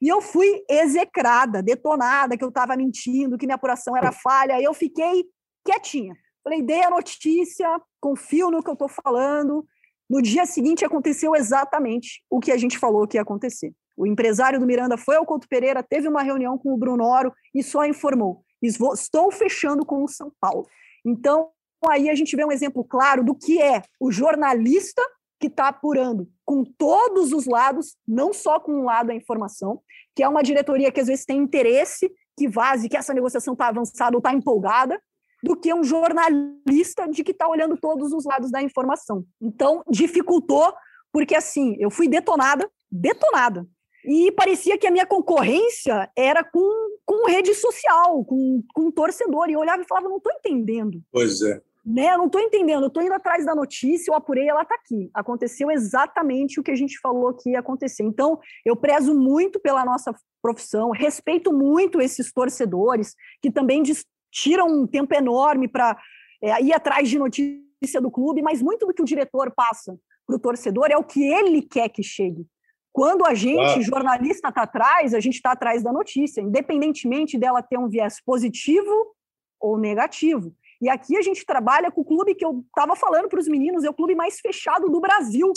[0.00, 4.60] E eu fui execrada, detonada, que eu estava mentindo, que minha apuração era falha.
[4.60, 5.24] Eu fiquei
[5.64, 6.16] quietinha.
[6.42, 9.64] Falei, dei a notícia, confio no que eu estou falando.
[10.10, 13.72] No dia seguinte aconteceu exatamente o que a gente falou que ia acontecer.
[13.96, 17.32] O empresário do Miranda foi ao Couto Pereira, teve uma reunião com o Bruno Oro
[17.54, 20.66] e só informou: estou fechando com o São Paulo.
[21.04, 21.50] Então,
[21.90, 25.02] aí a gente vê um exemplo claro do que é o jornalista
[25.40, 29.80] que está apurando com todos os lados, não só com um lado da informação,
[30.14, 33.68] que é uma diretoria que às vezes tem interesse que vaze, que essa negociação está
[33.68, 35.00] avançada ou está empolgada,
[35.42, 39.24] do que um jornalista de que está olhando todos os lados da informação.
[39.40, 40.72] Então, dificultou,
[41.12, 43.66] porque assim, eu fui detonada detonada.
[44.04, 49.48] E parecia que a minha concorrência era com, com rede social, com, com torcedor.
[49.48, 51.00] E eu olhava e falava, não estou entendendo.
[51.10, 51.62] Pois é.
[51.84, 52.12] Né?
[52.12, 55.10] Eu não estou entendendo, eu estou indo atrás da notícia, eu apurei, ela está aqui.
[55.12, 58.04] Aconteceu exatamente o que a gente falou que ia acontecer.
[58.04, 63.82] Então, eu prezo muito pela nossa profissão, respeito muito esses torcedores que também
[64.30, 65.98] tiram um tempo enorme para
[66.40, 70.36] é, ir atrás de notícia do clube, mas muito do que o diretor passa para
[70.36, 72.46] o torcedor é o que ele quer que chegue.
[72.92, 73.82] Quando a gente, claro.
[73.82, 79.14] jornalista, está atrás, a gente está atrás da notícia, independentemente dela ter um viés positivo
[79.58, 80.54] ou negativo.
[80.82, 83.84] E aqui a gente trabalha com o clube que eu estava falando para os meninos,
[83.84, 85.52] é o clube mais fechado do Brasil,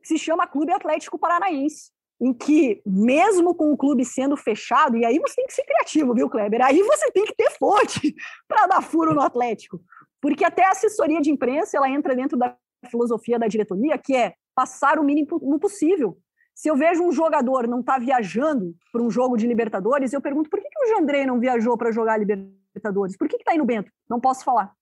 [0.00, 1.90] que se chama Clube Atlético Paranaense.
[2.20, 6.14] Em que, mesmo com o clube sendo fechado, e aí você tem que ser criativo,
[6.14, 6.64] viu, Kleber?
[6.64, 8.14] Aí você tem que ter fonte
[8.46, 9.80] para dar furo no Atlético.
[10.20, 12.56] Porque até a assessoria de imprensa ela entra dentro da
[12.88, 16.16] filosofia da diretoria, que é passar o mínimo possível.
[16.54, 20.50] Se eu vejo um jogador não tá viajando para um jogo de Libertadores, eu pergunto
[20.50, 22.57] por que, que o Jandrei não viajou para jogar Libertadores?
[22.80, 23.90] Por que, que tá aí no Bento?
[24.08, 24.72] Não posso falar.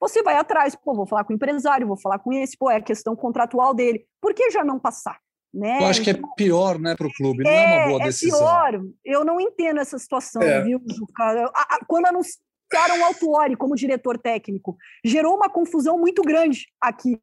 [0.00, 2.76] Você vai atrás, pô, vou falar com o empresário, vou falar com esse, pô, é
[2.76, 4.06] a questão contratual dele.
[4.20, 5.18] Por que já não passar?
[5.52, 5.78] Né?
[5.80, 8.38] Eu acho que é pior, né, para o clube, não é, uma boa é decisão.
[8.40, 10.60] É pior, eu não entendo essa situação, é.
[10.62, 11.52] viu, Juca?
[11.86, 17.20] Quando anunciaram o Altuori como diretor técnico, gerou uma confusão muito grande aqui.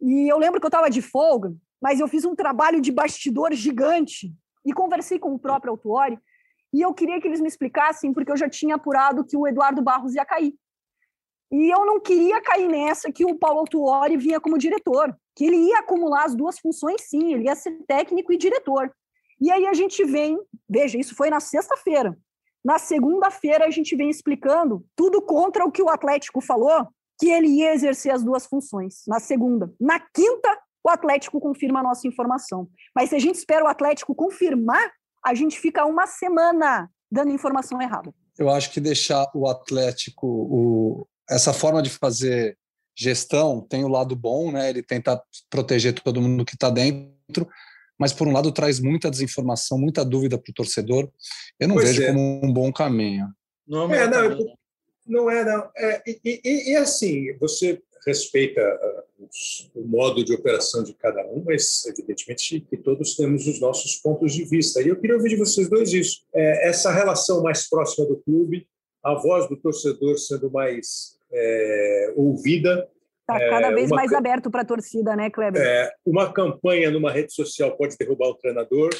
[0.00, 3.54] E eu lembro que eu estava de folga, mas eu fiz um trabalho de bastidor
[3.54, 4.30] gigante
[4.64, 6.18] e conversei com o próprio Autuori
[6.72, 9.82] e eu queria que eles me explicassem, porque eu já tinha apurado que o Eduardo
[9.82, 10.54] Barros ia cair.
[11.50, 15.56] E eu não queria cair nessa que o Paulo Autuori vinha como diretor, que ele
[15.56, 18.90] ia acumular as duas funções, sim, ele ia ser técnico e diretor.
[19.38, 22.16] E aí a gente vem, veja, isso foi na sexta-feira.
[22.64, 26.88] Na segunda-feira a gente vem explicando tudo contra o que o Atlético falou,
[27.20, 29.02] que ele ia exercer as duas funções.
[29.06, 29.70] Na segunda.
[29.78, 32.68] Na quinta, o Atlético confirma a nossa informação.
[32.94, 34.90] Mas se a gente espera o Atlético confirmar,
[35.24, 38.12] a gente fica uma semana dando informação errada.
[38.38, 42.56] Eu acho que deixar o Atlético, o, essa forma de fazer
[42.96, 44.70] gestão tem o lado bom, né?
[44.70, 47.48] Ele tenta proteger todo mundo que está dentro,
[47.98, 51.10] mas por um lado traz muita desinformação, muita dúvida para o torcedor.
[51.58, 52.06] Eu não pois vejo é.
[52.06, 53.28] como um bom caminho.
[53.66, 54.56] Não é, não,
[55.06, 55.70] não é, não.
[55.76, 61.24] É, e, e, e, assim, você respeita uh, os, o modo de operação de cada
[61.26, 64.82] um, mas evidentemente que todos temos os nossos pontos de vista.
[64.82, 66.24] E eu queria ouvir de vocês dois isso.
[66.34, 68.66] É, essa relação mais próxima do clube,
[69.02, 72.88] a voz do torcedor sendo mais é, ouvida.
[73.20, 75.62] Está cada é, vez mais aberto para a torcida, né, Kleber?
[75.62, 78.90] É, uma campanha numa rede social pode derrubar o treinador,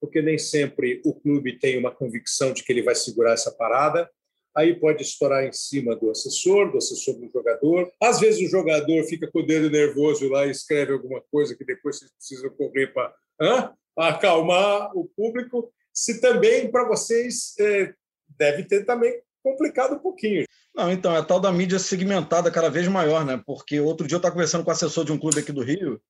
[0.00, 4.08] porque nem sempre o clube tem uma convicção de que ele vai segurar essa parada
[4.56, 7.90] aí pode estourar em cima do assessor, do assessor do jogador.
[8.00, 11.64] Às vezes o jogador fica com o dedo nervoso lá e escreve alguma coisa que
[11.64, 15.72] depois vocês precisam correr para acalmar o público.
[15.92, 17.92] Se também para vocês é,
[18.38, 20.44] deve ter também complicado um pouquinho.
[20.74, 23.40] Não, então, é a tal da mídia segmentada cada vez maior, né?
[23.46, 26.00] Porque outro dia eu estava conversando com o assessor de um clube aqui do Rio,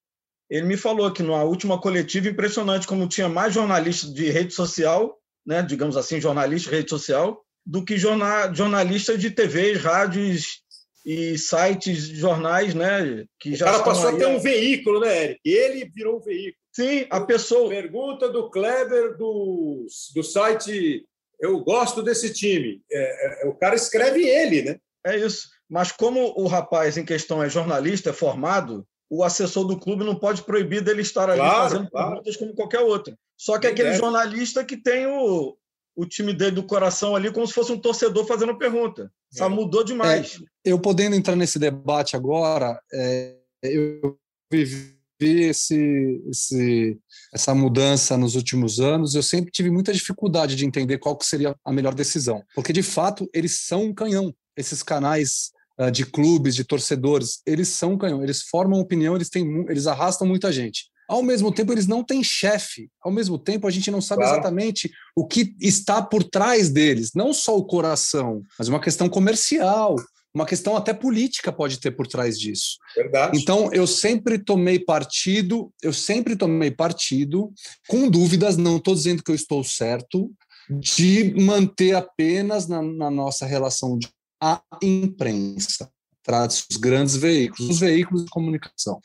[0.49, 5.19] ele me falou que na última coletiva, impressionante como tinha mais jornalistas de rede social,
[5.45, 10.63] né, digamos assim, jornalista de rede social, do que jornal, jornalista de TVs, rádios
[11.05, 13.25] e sites, jornais, né?
[13.39, 15.41] Que já o cara passou a ter um veículo, né, Eric?
[15.45, 16.65] Ele virou um veículo.
[16.73, 17.69] Sim, a pessoa.
[17.69, 21.07] Pergunta do Kleber do, do site
[21.41, 22.83] Eu Gosto desse time.
[22.91, 24.79] É, é, o cara escreve ele, né?
[25.07, 25.49] É isso.
[25.69, 30.15] Mas como o rapaz em questão é jornalista, é formado, o assessor do clube não
[30.15, 32.09] pode proibir dele estar ali claro, fazendo claro.
[32.09, 33.17] perguntas como qualquer outro.
[33.37, 35.57] Só que é aquele jornalista que tem o,
[35.97, 39.11] o time dele do coração ali como se fosse um torcedor fazendo pergunta.
[39.33, 39.49] Só é.
[39.49, 40.41] mudou demais.
[40.65, 44.19] É, eu podendo entrar nesse debate agora, é, eu
[44.51, 46.99] vivi esse, esse,
[47.33, 51.55] essa mudança nos últimos anos, eu sempre tive muita dificuldade de entender qual que seria
[51.65, 54.35] a melhor decisão, porque de fato eles são um canhão.
[54.57, 58.23] Esses canais uh, de clubes, de torcedores, eles são um canhão.
[58.23, 60.91] Eles formam opinião, eles têm, eles arrastam muita gente.
[61.09, 62.91] Ao mesmo tempo, eles não têm chefe.
[63.03, 64.37] Ao mesmo tempo, a gente não sabe claro.
[64.37, 67.11] exatamente o que está por trás deles.
[67.15, 69.97] Não só o coração, mas uma questão comercial,
[70.35, 72.79] uma questão até política pode ter por trás disso.
[72.97, 73.39] Verdade.
[73.39, 77.53] Então, eu sempre tomei partido, eu sempre tomei partido,
[77.89, 80.33] com dúvidas, não estou dizendo que eu estou certo,
[80.69, 84.09] de manter apenas na, na nossa relação de
[84.41, 85.89] a imprensa,
[86.23, 89.01] trata os grandes veículos, os veículos de comunicação.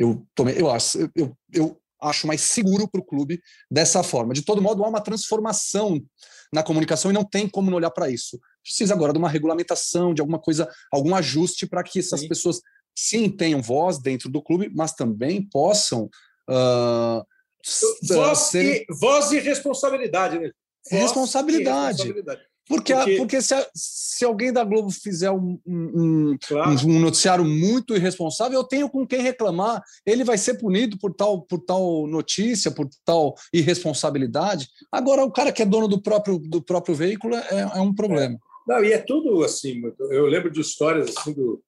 [0.00, 3.38] Eu, tomei, eu, acho, eu, eu acho mais seguro para o clube
[3.70, 4.32] dessa forma.
[4.32, 6.02] De todo modo, há uma transformação
[6.50, 8.40] na comunicação e não tem como não olhar para isso.
[8.62, 12.28] Precisa agora de uma regulamentação, de alguma coisa, algum ajuste para que essas sim.
[12.28, 12.62] pessoas
[12.96, 16.08] sim tenham voz dentro do clube, mas também possam
[16.48, 17.22] uh,
[18.02, 18.86] voz, serem...
[18.88, 20.50] e, voz e responsabilidade, né?
[20.90, 22.02] Voz responsabilidade.
[22.02, 22.49] E responsabilidade.
[22.70, 26.70] Porque, porque, porque se, se, alguém da Globo fizer um, um, claro.
[26.86, 29.82] um, noticiário muito irresponsável, eu tenho com quem reclamar.
[30.06, 34.68] Ele vai ser punido por tal, por tal notícia, por tal irresponsabilidade.
[34.92, 38.36] Agora, o cara que é dono do próprio, do próprio veículo é, é um problema.
[38.36, 38.72] É.
[38.72, 39.82] Não, e é tudo assim.
[39.98, 41.60] Eu lembro de histórias assim do.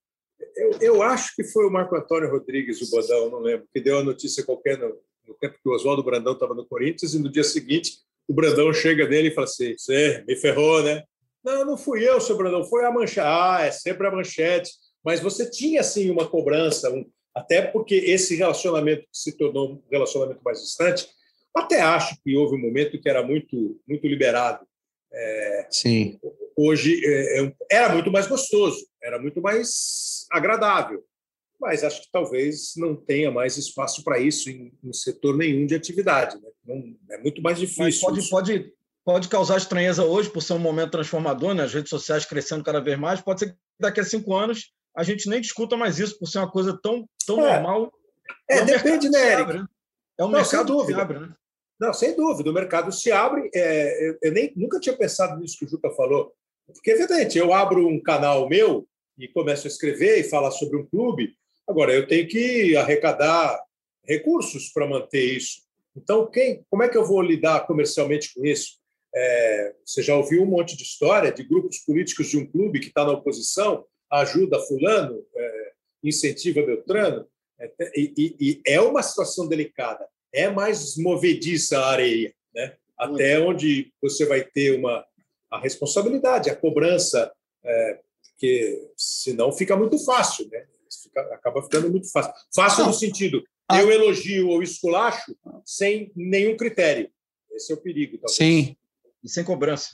[0.54, 3.98] Eu, eu acho que foi o Marco Antônio Rodrigues, o Bodão, não lembro, que deu
[3.98, 4.94] a notícia qualquer no,
[5.26, 8.72] no tempo que o Oswaldo Brandão estava no Corinthians, e no dia seguinte o Brandão
[8.72, 11.02] chega dele e fala assim: Você me ferrou, né?
[11.44, 13.20] Não, não fui eu, seu Brandão, foi a manchete.
[13.20, 14.70] Ah, é sempre a manchete.
[15.04, 17.04] Mas você tinha, assim, uma cobrança, um...
[17.34, 21.06] até porque esse relacionamento que se tornou um relacionamento mais distante,
[21.54, 24.64] até acho que houve um momento que era muito, muito liberado.
[25.12, 25.66] É...
[25.70, 26.18] Sim.
[26.56, 31.04] Hoje é, é era muito mais gostoso, era muito mais agradável
[31.62, 35.76] mas acho que talvez não tenha mais espaço para isso em, em, setor nenhum de
[35.76, 36.36] atividade.
[36.42, 36.50] Né?
[36.66, 37.84] Não, é muito mais difícil.
[37.84, 38.72] Mas pode, pode,
[39.04, 41.62] pode causar estranheza hoje por ser um momento transformador, né?
[41.62, 43.20] as redes sociais crescendo cada vez mais.
[43.20, 46.38] Pode ser que daqui a cinco anos a gente nem discuta mais isso por ser
[46.38, 47.52] uma coisa tão, tão é.
[47.54, 47.92] normal.
[48.50, 49.52] É, é depende, né, Eric?
[49.52, 49.64] Né?
[50.18, 51.34] É um não, mercado que se abre, né?
[51.80, 53.48] Não, sem dúvida, o mercado se abre.
[53.54, 56.32] É, eu, eu nem, nunca tinha pensado nisso que o Juca falou,
[56.66, 58.86] porque evidente, eu abro um canal meu
[59.16, 61.36] e começo a escrever e falar sobre um clube,
[61.68, 63.62] Agora, eu tenho que arrecadar
[64.04, 65.62] recursos para manter isso.
[65.96, 68.78] Então, quem, como é que eu vou lidar comercialmente com isso?
[69.14, 72.88] É, você já ouviu um monte de história de grupos políticos de um clube que
[72.88, 77.26] está na oposição, ajuda Fulano, é, incentiva Beltrano,
[77.58, 80.06] é, e, e, e, é uma situação delicada.
[80.32, 82.74] É mais movediça a areia, né?
[82.98, 85.04] até onde você vai ter uma,
[85.50, 87.30] a responsabilidade, a cobrança,
[87.64, 87.98] é,
[88.38, 90.48] que senão fica muito fácil.
[90.48, 90.66] Né?
[91.12, 92.32] Fica, acaba ficando muito fácil.
[92.54, 93.80] Fácil no sentido, ah.
[93.80, 97.10] eu elogio ou esculacho sem nenhum critério.
[97.52, 98.18] Esse é o perigo.
[98.18, 98.36] Talvez.
[98.36, 98.76] Sim.
[99.22, 99.90] E sem cobrança.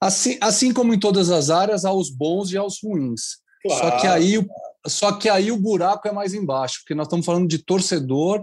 [0.00, 3.40] Assim, assim como em todas as áreas, há os bons e há os ruins.
[3.62, 3.84] Claro.
[3.84, 4.46] Só, que aí,
[4.86, 8.42] só que aí o buraco é mais embaixo, porque nós estamos falando de torcedor,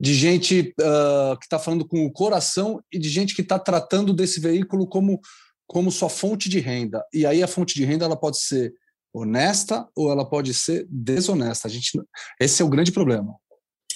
[0.00, 4.14] de gente uh, que está falando com o coração e de gente que está tratando
[4.14, 5.20] desse veículo como,
[5.66, 7.04] como sua fonte de renda.
[7.12, 8.72] E aí a fonte de renda ela pode ser
[9.16, 11.66] honesta ou ela pode ser desonesta.
[11.66, 11.98] A gente,
[12.38, 13.34] esse é o grande problema.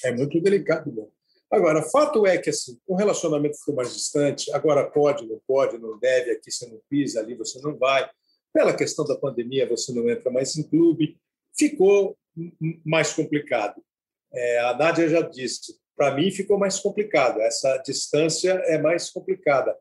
[0.02, 0.90] É muito delicado.
[0.90, 1.04] Né?
[1.50, 4.50] Agora, fato é que assim, o relacionamento ficou mais distante.
[4.52, 6.30] Agora pode, não pode, não deve.
[6.30, 8.08] Aqui você não pisa, ali você não vai.
[8.52, 11.18] Pela questão da pandemia, você não entra mais em clube.
[11.56, 12.16] Ficou
[12.84, 13.82] mais complicado.
[14.32, 17.40] É, a Nádia já disse, para mim ficou mais complicado.
[17.40, 19.76] Essa distância é mais complicada.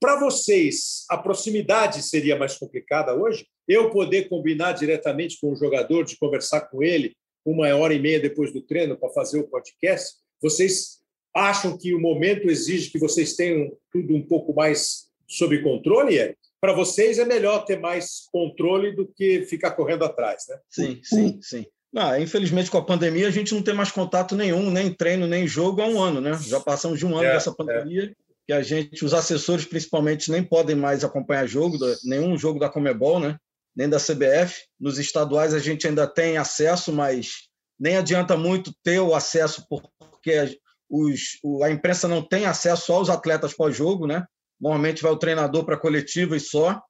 [0.00, 3.46] Para vocês, a proximidade seria mais complicada hoje?
[3.66, 8.20] Eu poder combinar diretamente com o jogador, de conversar com ele uma hora e meia
[8.20, 10.16] depois do treino para fazer o podcast?
[10.40, 10.98] Vocês
[11.34, 16.38] acham que o momento exige que vocês tenham tudo um pouco mais sob controle, Eric?
[16.60, 20.58] Para vocês é melhor ter mais controle do que ficar correndo atrás, né?
[20.68, 21.66] Sim, sim, sim.
[22.20, 25.82] Infelizmente, com a pandemia, a gente não tem mais contato nenhum, nem treino, nem jogo
[25.82, 26.38] há um ano, né?
[26.42, 28.04] Já passamos de um ano é, dessa pandemia.
[28.04, 32.70] É que a gente, os assessores principalmente, nem podem mais acompanhar jogo, nenhum jogo da
[32.70, 33.36] Comebol, né?
[33.76, 34.64] nem da CBF.
[34.80, 37.46] Nos estaduais a gente ainda tem acesso, mas
[37.78, 41.20] nem adianta muito ter o acesso, porque os,
[41.62, 44.24] a imprensa não tem acesso aos atletas pós-jogo, né?
[44.58, 46.80] Normalmente vai o treinador para coletiva e só.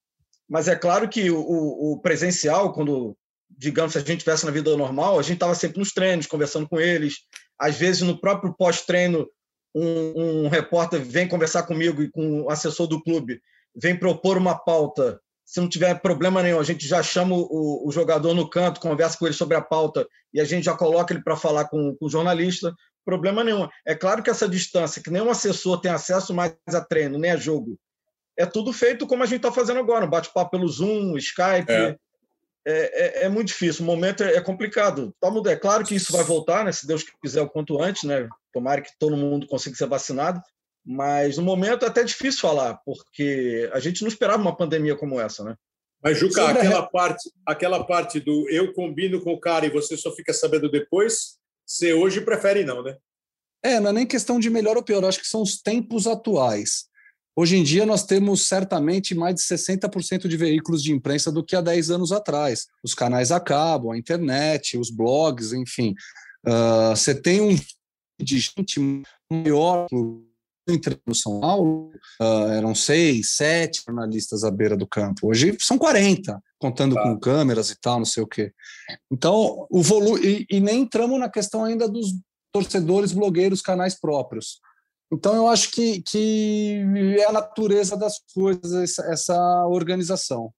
[0.48, 3.16] Mas é claro que o, o presencial, quando,
[3.50, 6.68] digamos, se a gente estivesse na vida normal, a gente estava sempre nos treinos, conversando
[6.68, 7.16] com eles.
[7.58, 9.28] Às vezes, no próprio pós-treino,
[9.74, 13.40] um, um repórter vem conversar comigo e com o assessor do clube,
[13.74, 17.90] vem propor uma pauta, se não tiver problema nenhum, a gente já chama o, o
[17.90, 21.22] jogador no canto, conversa com ele sobre a pauta e a gente já coloca ele
[21.22, 22.74] para falar com, com, o jornalista.
[23.02, 23.66] Problema nenhum.
[23.86, 27.36] É claro que essa distância, que nenhum assessor tem acesso mais a treino, nem a
[27.38, 27.78] jogo,
[28.38, 31.72] é tudo feito como a gente está fazendo agora, um bate-papo pelo Zoom, Skype.
[31.72, 31.96] É.
[32.66, 35.14] É, é, é, muito difícil, o momento é, é complicado.
[35.20, 36.72] Tá é claro que isso vai voltar, né?
[36.72, 38.28] Se Deus quiser o quanto antes, né?
[38.52, 40.40] Tomara que todo mundo consiga ser vacinado.
[40.84, 45.20] Mas no momento é até difícil falar, porque a gente não esperava uma pandemia como
[45.20, 45.54] essa, né?
[46.02, 50.14] Mas, Juca, aquela parte, aquela parte do eu combino com o cara e você só
[50.14, 52.96] fica sabendo depois, você hoje prefere não, né?
[53.62, 56.87] É, não é nem questão de melhor ou pior, acho que são os tempos atuais.
[57.40, 61.54] Hoje em dia, nós temos certamente mais de 60% de veículos de imprensa do que
[61.54, 62.66] há 10 anos atrás.
[62.82, 65.94] Os canais acabam, a internet, os blogs, enfim.
[66.44, 67.56] Uh, você tem um
[68.20, 68.80] de gente
[69.30, 75.28] maior no São Paulo, uh, eram seis, sete jornalistas à beira do campo.
[75.28, 77.04] Hoje são 40, contando tá.
[77.04, 78.52] com câmeras e tal, não sei o quê.
[79.12, 80.20] Então, o volume.
[80.26, 82.08] E, e, nem entramos na questão ainda dos
[82.52, 84.58] torcedores, blogueiros, canais próprios.
[85.12, 86.84] Então, eu acho que, que
[87.18, 90.52] é a natureza das coisas, essa, essa organização.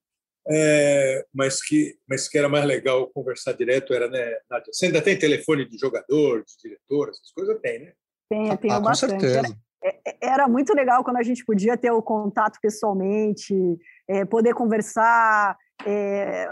[0.48, 4.72] É, mas, que, mas que era mais legal conversar direto era, né, Nádia?
[4.72, 7.92] Você ainda tem telefone de jogador, de diretor, essas coisas tem, né?
[8.28, 9.14] Tem, tem ah, bastante.
[9.14, 9.56] Com certeza.
[9.82, 13.54] Era, é, era, muito legal quando a gente podia ter o contato pessoalmente,
[14.08, 15.56] é, poder conversar.
[15.86, 16.48] É,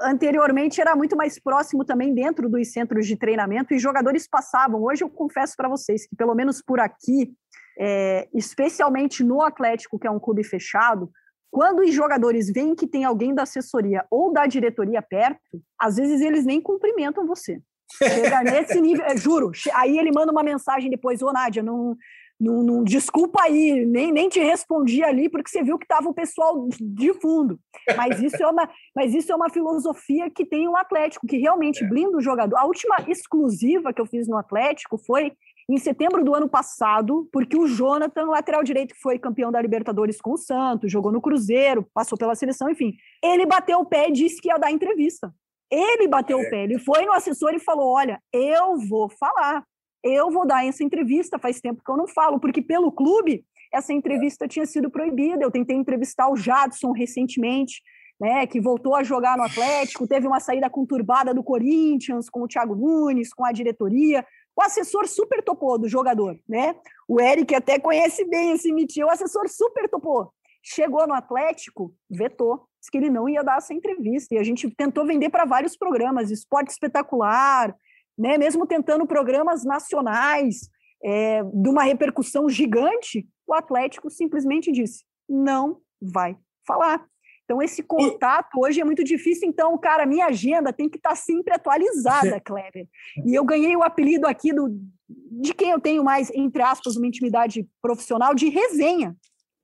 [0.00, 4.82] anteriormente era muito mais próximo também dentro dos centros de treinamento e jogadores passavam.
[4.82, 7.32] Hoje eu confesso para vocês que, pelo menos por aqui,
[7.78, 11.10] é, especialmente no Atlético, que é um clube fechado,
[11.50, 16.20] quando os jogadores veem que tem alguém da assessoria ou da diretoria perto, às vezes
[16.20, 17.60] eles nem cumprimentam você.
[17.96, 19.52] Chega nesse nível, é, juro.
[19.74, 21.96] Aí ele manda uma mensagem depois, ô Nádia, não,
[22.40, 26.14] não, não, desculpa aí, nem, nem te respondi ali, porque você viu que estava o
[26.14, 27.58] pessoal de fundo.
[27.96, 31.84] Mas isso, é uma, mas isso é uma filosofia que tem o Atlético, que realmente
[31.84, 31.88] é.
[31.88, 32.56] blinda o jogador.
[32.56, 35.32] A última exclusiva que eu fiz no Atlético foi
[35.68, 40.20] em setembro do ano passado, porque o Jonathan, lateral direito, que foi campeão da Libertadores
[40.20, 44.12] com o Santos, jogou no Cruzeiro, passou pela seleção, enfim, ele bateu o pé e
[44.12, 45.32] disse que ia dar entrevista.
[45.70, 46.42] Ele bateu é.
[46.46, 49.64] o pé, ele foi no assessor e falou: Olha, eu vou falar,
[50.04, 51.38] eu vou dar essa entrevista.
[51.38, 55.42] Faz tempo que eu não falo, porque pelo clube essa entrevista tinha sido proibida.
[55.42, 57.82] Eu tentei entrevistar o Jadson recentemente,
[58.20, 62.46] né, que voltou a jogar no Atlético, teve uma saída conturbada do Corinthians com o
[62.46, 64.24] Thiago Nunes, com a diretoria.
[64.56, 66.76] O assessor super topou do jogador, né?
[67.08, 70.32] O Eric até conhece bem esse mitinho, o assessor super topou.
[70.62, 74.34] Chegou no Atlético, vetou, disse que ele não ia dar essa entrevista.
[74.34, 77.74] E a gente tentou vender para vários programas, Esporte Espetacular,
[78.16, 78.38] né?
[78.38, 80.68] mesmo tentando programas nacionais
[81.04, 86.36] é, de uma repercussão gigante, o Atlético simplesmente disse: não vai
[86.66, 87.06] falar.
[87.44, 89.46] Então, esse contato hoje é muito difícil.
[89.46, 92.88] Então, cara, minha agenda tem que estar tá sempre atualizada, Kleber.
[93.26, 94.68] E eu ganhei o apelido aqui do,
[95.08, 99.14] de quem eu tenho mais, entre aspas, uma intimidade profissional, de resenha.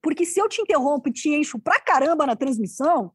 [0.01, 3.11] Porque se eu te interrompo e te encho pra caramba na transmissão,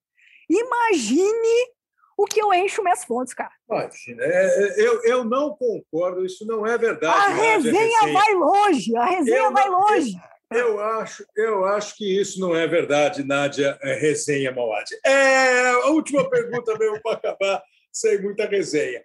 [0.50, 1.75] imagine
[2.16, 3.52] o que eu encho minhas fontes, cara.
[3.68, 7.14] Imagina, é, é, eu, eu não concordo, isso não é verdade.
[7.14, 8.12] A resenha, resenha.
[8.12, 10.12] vai longe, a resenha eu vai não, longe.
[10.50, 14.88] Eu acho, eu acho que isso não é verdade, Nádia é resenha Mauad.
[15.04, 17.62] É, a última pergunta mesmo para acabar,
[17.92, 19.04] sem muita resenha.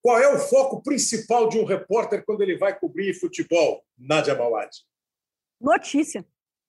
[0.00, 4.70] Qual é o foco principal de um repórter quando ele vai cobrir futebol, Nádia Mauad?
[5.60, 6.24] Notícia.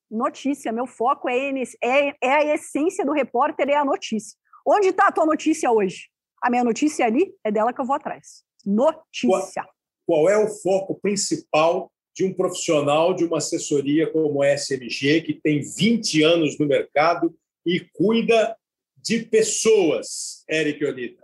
[0.10, 0.72] Notícia.
[0.72, 1.52] Meu foco é,
[1.84, 4.36] é, é a essência do repórter, é a notícia.
[4.68, 6.10] Onde está a tua notícia hoje?
[6.44, 8.44] A minha notícia ali é dela que eu vou atrás.
[8.66, 9.64] Notícia.
[10.06, 15.22] Qual, qual é o foco principal de um profissional de uma assessoria como a SMG,
[15.22, 17.34] que tem 20 anos no mercado
[17.66, 18.58] e cuida
[18.98, 21.24] de pessoas, Eric Onita?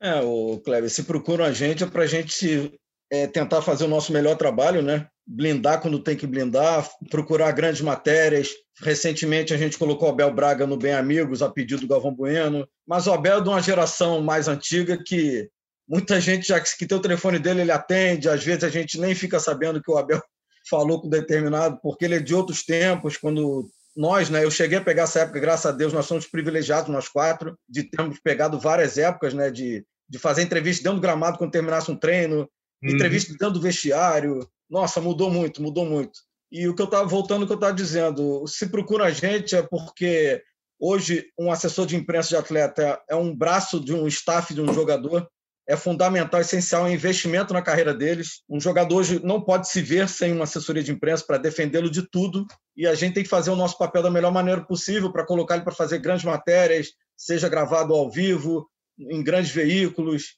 [0.00, 2.72] É, o Kleber, se procuram a gente é para a gente
[3.10, 5.06] é, tentar fazer o nosso melhor trabalho, né?
[5.26, 8.50] Blindar quando tem que blindar, procurar grandes matérias.
[8.80, 12.66] Recentemente a gente colocou o Abel Braga no Bem Amigos, a pedido do Galvão Bueno.
[12.86, 15.50] Mas o Abel é de uma geração mais antiga que
[15.88, 18.28] Muita gente já que tem o telefone dele, ele atende.
[18.28, 20.22] Às vezes a gente nem fica sabendo que o Abel
[20.68, 24.84] falou com determinado, porque ele é de outros tempos, quando nós, né, eu cheguei a
[24.84, 28.98] pegar essa época, graças a Deus, nós somos privilegiados, nós quatro, de termos pegado várias
[28.98, 32.48] épocas, né, de, de fazer entrevista dentro do gramado quando terminasse um treino,
[32.82, 32.90] uhum.
[32.90, 34.48] entrevista dentro do vestiário.
[34.68, 36.20] Nossa, mudou muito, mudou muito.
[36.50, 39.54] E o que eu estava voltando, o que eu estava dizendo, se procura a gente
[39.54, 40.42] é porque
[40.80, 44.72] hoje um assessor de imprensa de atleta é um braço de um staff de um
[44.72, 45.28] jogador
[45.68, 48.42] é fundamental, essencial, é investimento na carreira deles.
[48.48, 52.08] Um jogador hoje não pode se ver sem uma assessoria de imprensa para defendê-lo de
[52.08, 55.26] tudo, e a gente tem que fazer o nosso papel da melhor maneira possível para
[55.26, 58.66] colocar ele para fazer grandes matérias, seja gravado ao vivo,
[58.98, 60.36] em grandes veículos,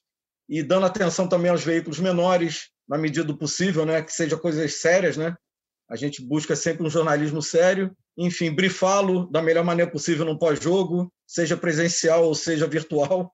[0.51, 4.81] e dando atenção também aos veículos menores, na medida do possível, né, que seja coisas
[4.81, 5.33] sérias, né?
[5.89, 11.09] A gente busca sempre um jornalismo sério, enfim, brifá-lo da melhor maneira possível no pós-jogo,
[11.25, 13.33] seja presencial ou seja virtual,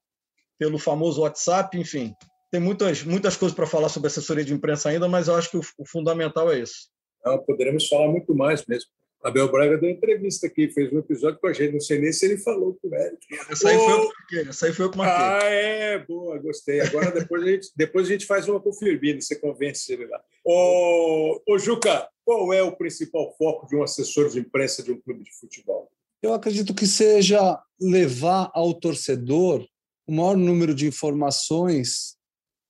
[0.59, 2.13] pelo famoso WhatsApp, enfim.
[2.51, 5.57] Tem muitas, muitas coisas para falar sobre assessoria de imprensa ainda, mas eu acho que
[5.57, 6.89] o, o fundamental é isso.
[7.25, 8.91] Não, poderemos falar muito mais mesmo.
[9.27, 11.73] Abel Braga deu entrevista aqui, fez um episódio com a gente.
[11.73, 13.17] Não sei nem se ele falou com o Eric.
[13.49, 15.25] Essa aí, foi eu que essa aí foi eu que marquei.
[15.25, 16.79] Ah, é, boa, gostei.
[16.79, 20.05] Agora depois a gente, depois a gente faz uma com o Firmino, você convence ele
[20.05, 20.21] lá.
[20.45, 25.01] Ô, ô, Juca, qual é o principal foco de um assessor de imprensa de um
[25.01, 25.91] clube de futebol?
[26.23, 29.67] Eu acredito que seja levar ao torcedor
[30.07, 32.15] o maior número de informações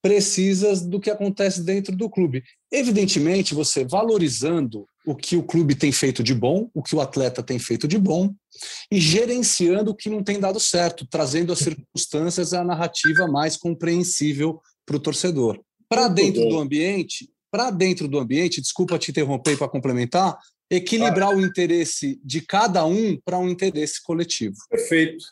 [0.01, 2.43] precisas do que acontece dentro do clube.
[2.71, 7.41] Evidentemente, você valorizando o que o clube tem feito de bom, o que o atleta
[7.41, 8.35] tem feito de bom,
[8.91, 14.61] e gerenciando o que não tem dado certo, trazendo as circunstâncias a narrativa mais compreensível
[14.85, 15.61] para o torcedor.
[15.87, 16.49] Para dentro bom.
[16.49, 20.37] do ambiente, para dentro do ambiente, desculpa te interromper para complementar,
[20.69, 24.57] equilibrar o interesse de cada um para um interesse coletivo.
[24.69, 25.23] Perfeito.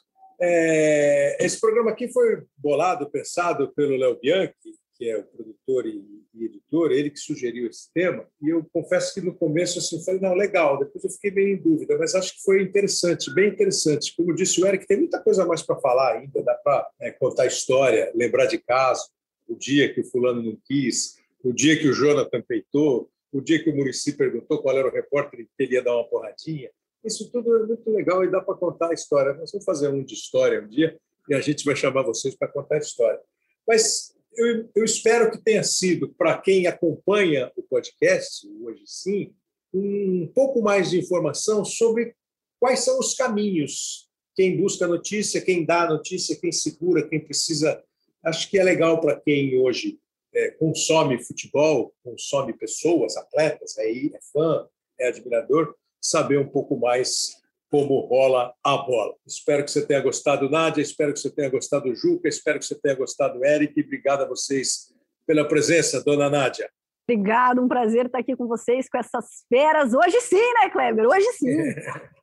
[0.42, 4.54] É, esse programa aqui foi bolado, pensado pelo Léo Bianchi,
[4.98, 8.26] que é o produtor e, e, editor, ele que sugeriu esse tema.
[8.41, 10.80] E eu confesso que no começo assim, falei, não, legal.
[10.80, 14.16] Depois eu fiquei meio em dúvida, mas acho que foi interessante, bem interessante.
[14.16, 17.46] Como disse o Eric, tem muita coisa mais para falar ainda, dá para é, contar
[17.46, 19.10] história, lembrar de caso,
[19.48, 23.62] o dia que o fulano não quis, o dia que o Jonathan peitou, o dia
[23.62, 26.70] que o Murici perguntou qual era o repórter que ele ia dar uma porradinha.
[27.04, 29.34] Isso tudo é muito legal e dá para contar a história.
[29.34, 30.98] Nós vamos fazer um de história um dia
[31.30, 33.20] e a gente vai chamar vocês para contar a história.
[33.68, 39.34] Mas eu, eu espero que tenha sido, para quem acompanha o podcast, hoje sim,
[39.74, 42.16] um pouco mais de informação sobre
[42.60, 44.10] quais são os caminhos.
[44.36, 47.82] Quem busca notícia, quem dá notícia, quem segura, quem precisa.
[48.24, 50.00] Acho que é legal para quem hoje
[50.34, 54.68] é, consome futebol, consome pessoas, atletas, é, é fã,
[55.00, 57.36] é admirador, saber um pouco mais
[57.76, 59.14] como rola a bola.
[59.28, 62.80] Espero que você tenha gostado, Nádia, espero que você tenha gostado, Juca, espero que você
[62.80, 63.78] tenha gostado, Eric.
[63.82, 64.94] Obrigado a vocês
[65.28, 66.70] pela presença, dona Nádia.
[67.06, 69.94] Obrigado, um prazer estar aqui com vocês, com essas feras.
[69.94, 71.06] Hoje sim, né, Kleber?
[71.06, 71.50] Hoje sim.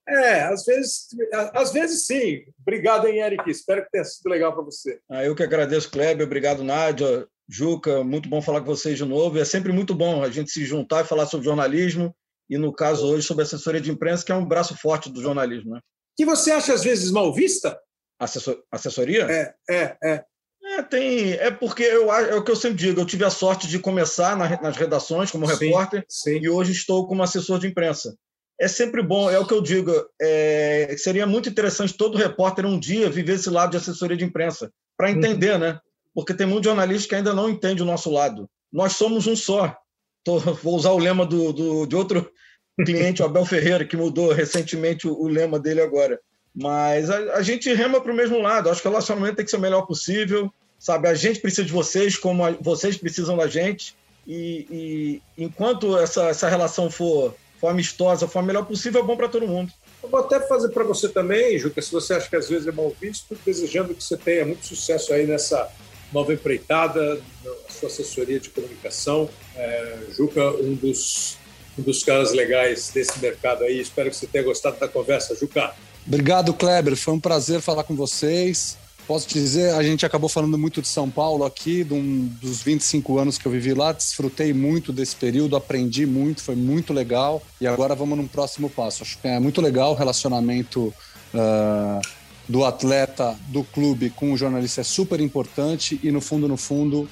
[0.08, 1.08] É, é às vezes,
[1.52, 2.44] às vezes sim.
[2.62, 3.50] Obrigado, hein, Eric?
[3.50, 5.00] Espero que tenha sido legal para você.
[5.10, 6.26] Ah, eu que agradeço, Kleber.
[6.26, 7.26] Obrigado, Nádia.
[7.46, 9.38] Juca, muito bom falar com vocês de novo.
[9.38, 12.14] É sempre muito bom a gente se juntar e falar sobre jornalismo
[12.52, 15.74] e, no caso hoje, sobre assessoria de imprensa, que é um braço forte do jornalismo.
[15.74, 15.80] Né?
[16.14, 17.78] Que você acha, às vezes, mal vista?
[18.18, 18.62] Assessor...
[18.70, 19.26] Assessoria?
[19.30, 20.24] É, é, é.
[20.64, 23.66] É, tem, é porque eu, é o que eu sempre digo, eu tive a sorte
[23.66, 26.38] de começar nas redações como sim, repórter sim.
[26.40, 28.16] e hoje estou como assessor de imprensa.
[28.60, 32.78] É sempre bom, é o que eu digo, é, seria muito interessante todo repórter um
[32.78, 35.58] dia viver esse lado de assessoria de imprensa, para entender, uhum.
[35.58, 35.80] né?
[36.14, 38.48] porque tem muito jornalista que ainda não entende o nosso lado.
[38.72, 39.76] Nós somos um só.
[40.24, 42.30] Tô, vou usar o lema do, do, de outro
[42.84, 46.18] cliente, o Abel Ferreira, que mudou recentemente o, o lema dele agora.
[46.54, 48.70] Mas a, a gente rema para o mesmo lado.
[48.70, 50.52] Acho que o relacionamento tem que ser o melhor possível.
[50.78, 53.94] Sabe, a gente precisa de vocês, como a, vocês precisam da gente.
[54.26, 54.66] E,
[55.36, 59.28] e enquanto essa, essa relação for, for amistosa, for a melhor possível, é bom para
[59.28, 59.72] todo mundo.
[60.02, 62.72] Eu vou até fazer para você também, Juca, se você acha que às vezes é
[62.72, 65.70] mal visto, desejando que você tenha muito sucesso aí nessa
[66.12, 67.20] nova empreitada,
[67.68, 69.28] a sua assessoria de comunicação.
[69.56, 71.38] É, Juca, um dos,
[71.78, 73.80] um dos caras legais desse mercado aí.
[73.80, 75.74] Espero que você tenha gostado da conversa, Juca.
[76.06, 76.96] Obrigado, Kleber.
[76.96, 78.76] Foi um prazer falar com vocês.
[79.06, 83.18] Posso dizer, a gente acabou falando muito de São Paulo aqui, de um, dos 25
[83.18, 87.42] anos que eu vivi lá, desfrutei muito desse período, aprendi muito, foi muito legal.
[87.60, 89.02] E agora vamos num próximo passo.
[89.02, 90.94] Acho que é muito legal o relacionamento
[91.34, 92.00] uh,
[92.48, 97.08] do atleta, do clube com o jornalista é super importante e no fundo, no fundo,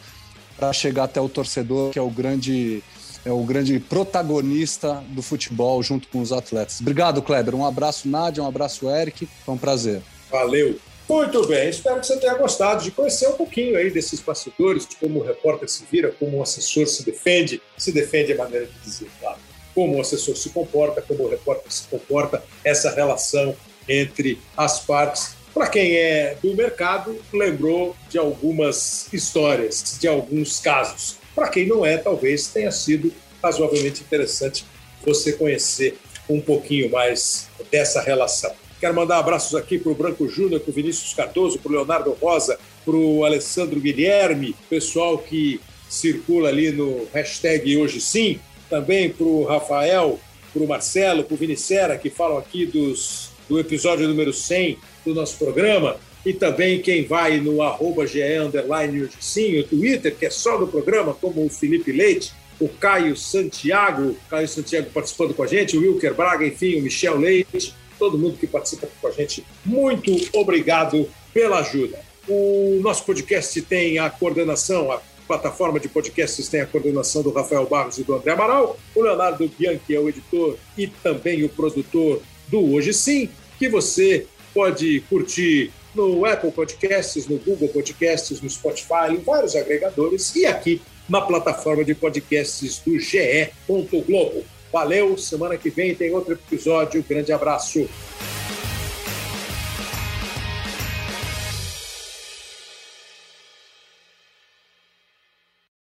[0.56, 2.82] para chegar até o torcedor, que é o grande
[3.24, 6.80] é o grande protagonista do futebol junto com os atletas.
[6.80, 7.54] Obrigado, Kleber.
[7.54, 9.28] Um abraço, Nádia, um abraço, Eric.
[9.44, 10.00] Foi um prazer.
[10.30, 10.78] Valeu.
[11.06, 14.94] Muito bem, espero que você tenha gostado de conhecer um pouquinho aí desses bastidores, de
[14.94, 18.78] como o repórter se vira, como o assessor se defende, se defende a maneira de
[18.84, 19.38] dizer, claro,
[19.74, 23.56] como o assessor se comporta, como o repórter se comporta, essa relação
[23.88, 25.34] entre as partes.
[25.52, 31.16] Para quem é do mercado, lembrou de algumas histórias, de alguns casos.
[31.34, 33.12] Para quem não é, talvez tenha sido
[33.42, 34.64] razoavelmente interessante
[35.04, 38.52] você conhecer um pouquinho mais dessa relação.
[38.78, 42.16] Quero mandar abraços aqui para o Branco Júnior, para o Vinícius Cardoso, para o Leonardo
[42.20, 49.26] Rosa, para o Alessandro Guilherme, pessoal que circula ali no hashtag Hoje Sim, também para
[49.26, 50.18] o Rafael,
[50.52, 55.12] para o Marcelo, para o Vinicera, que falam aqui dos do episódio número 100 do
[55.12, 60.56] nosso programa, e também quem vai no arroba Underline sim, o Twitter, que é só
[60.56, 65.76] do programa, como o Felipe Leite, o Caio Santiago, Caio Santiago participando com a gente,
[65.76, 70.14] o Wilker Braga, enfim, o Michel Leite, todo mundo que participa com a gente, muito
[70.32, 71.98] obrigado pela ajuda.
[72.28, 77.66] O nosso podcast tem a coordenação, a plataforma de podcasts tem a coordenação do Rafael
[77.66, 82.22] Barros e do André Amaral, o Leonardo Bianchi é o editor e também o produtor
[82.48, 83.28] do Hoje Sim,
[83.60, 90.34] que você pode curtir no Apple Podcasts, no Google Podcasts, no Spotify, em vários agregadores
[90.34, 93.50] e aqui na plataforma de podcasts do GE.
[93.66, 94.44] Globo.
[94.72, 97.04] Valeu, semana que vem tem outro episódio.
[97.06, 97.86] Grande abraço.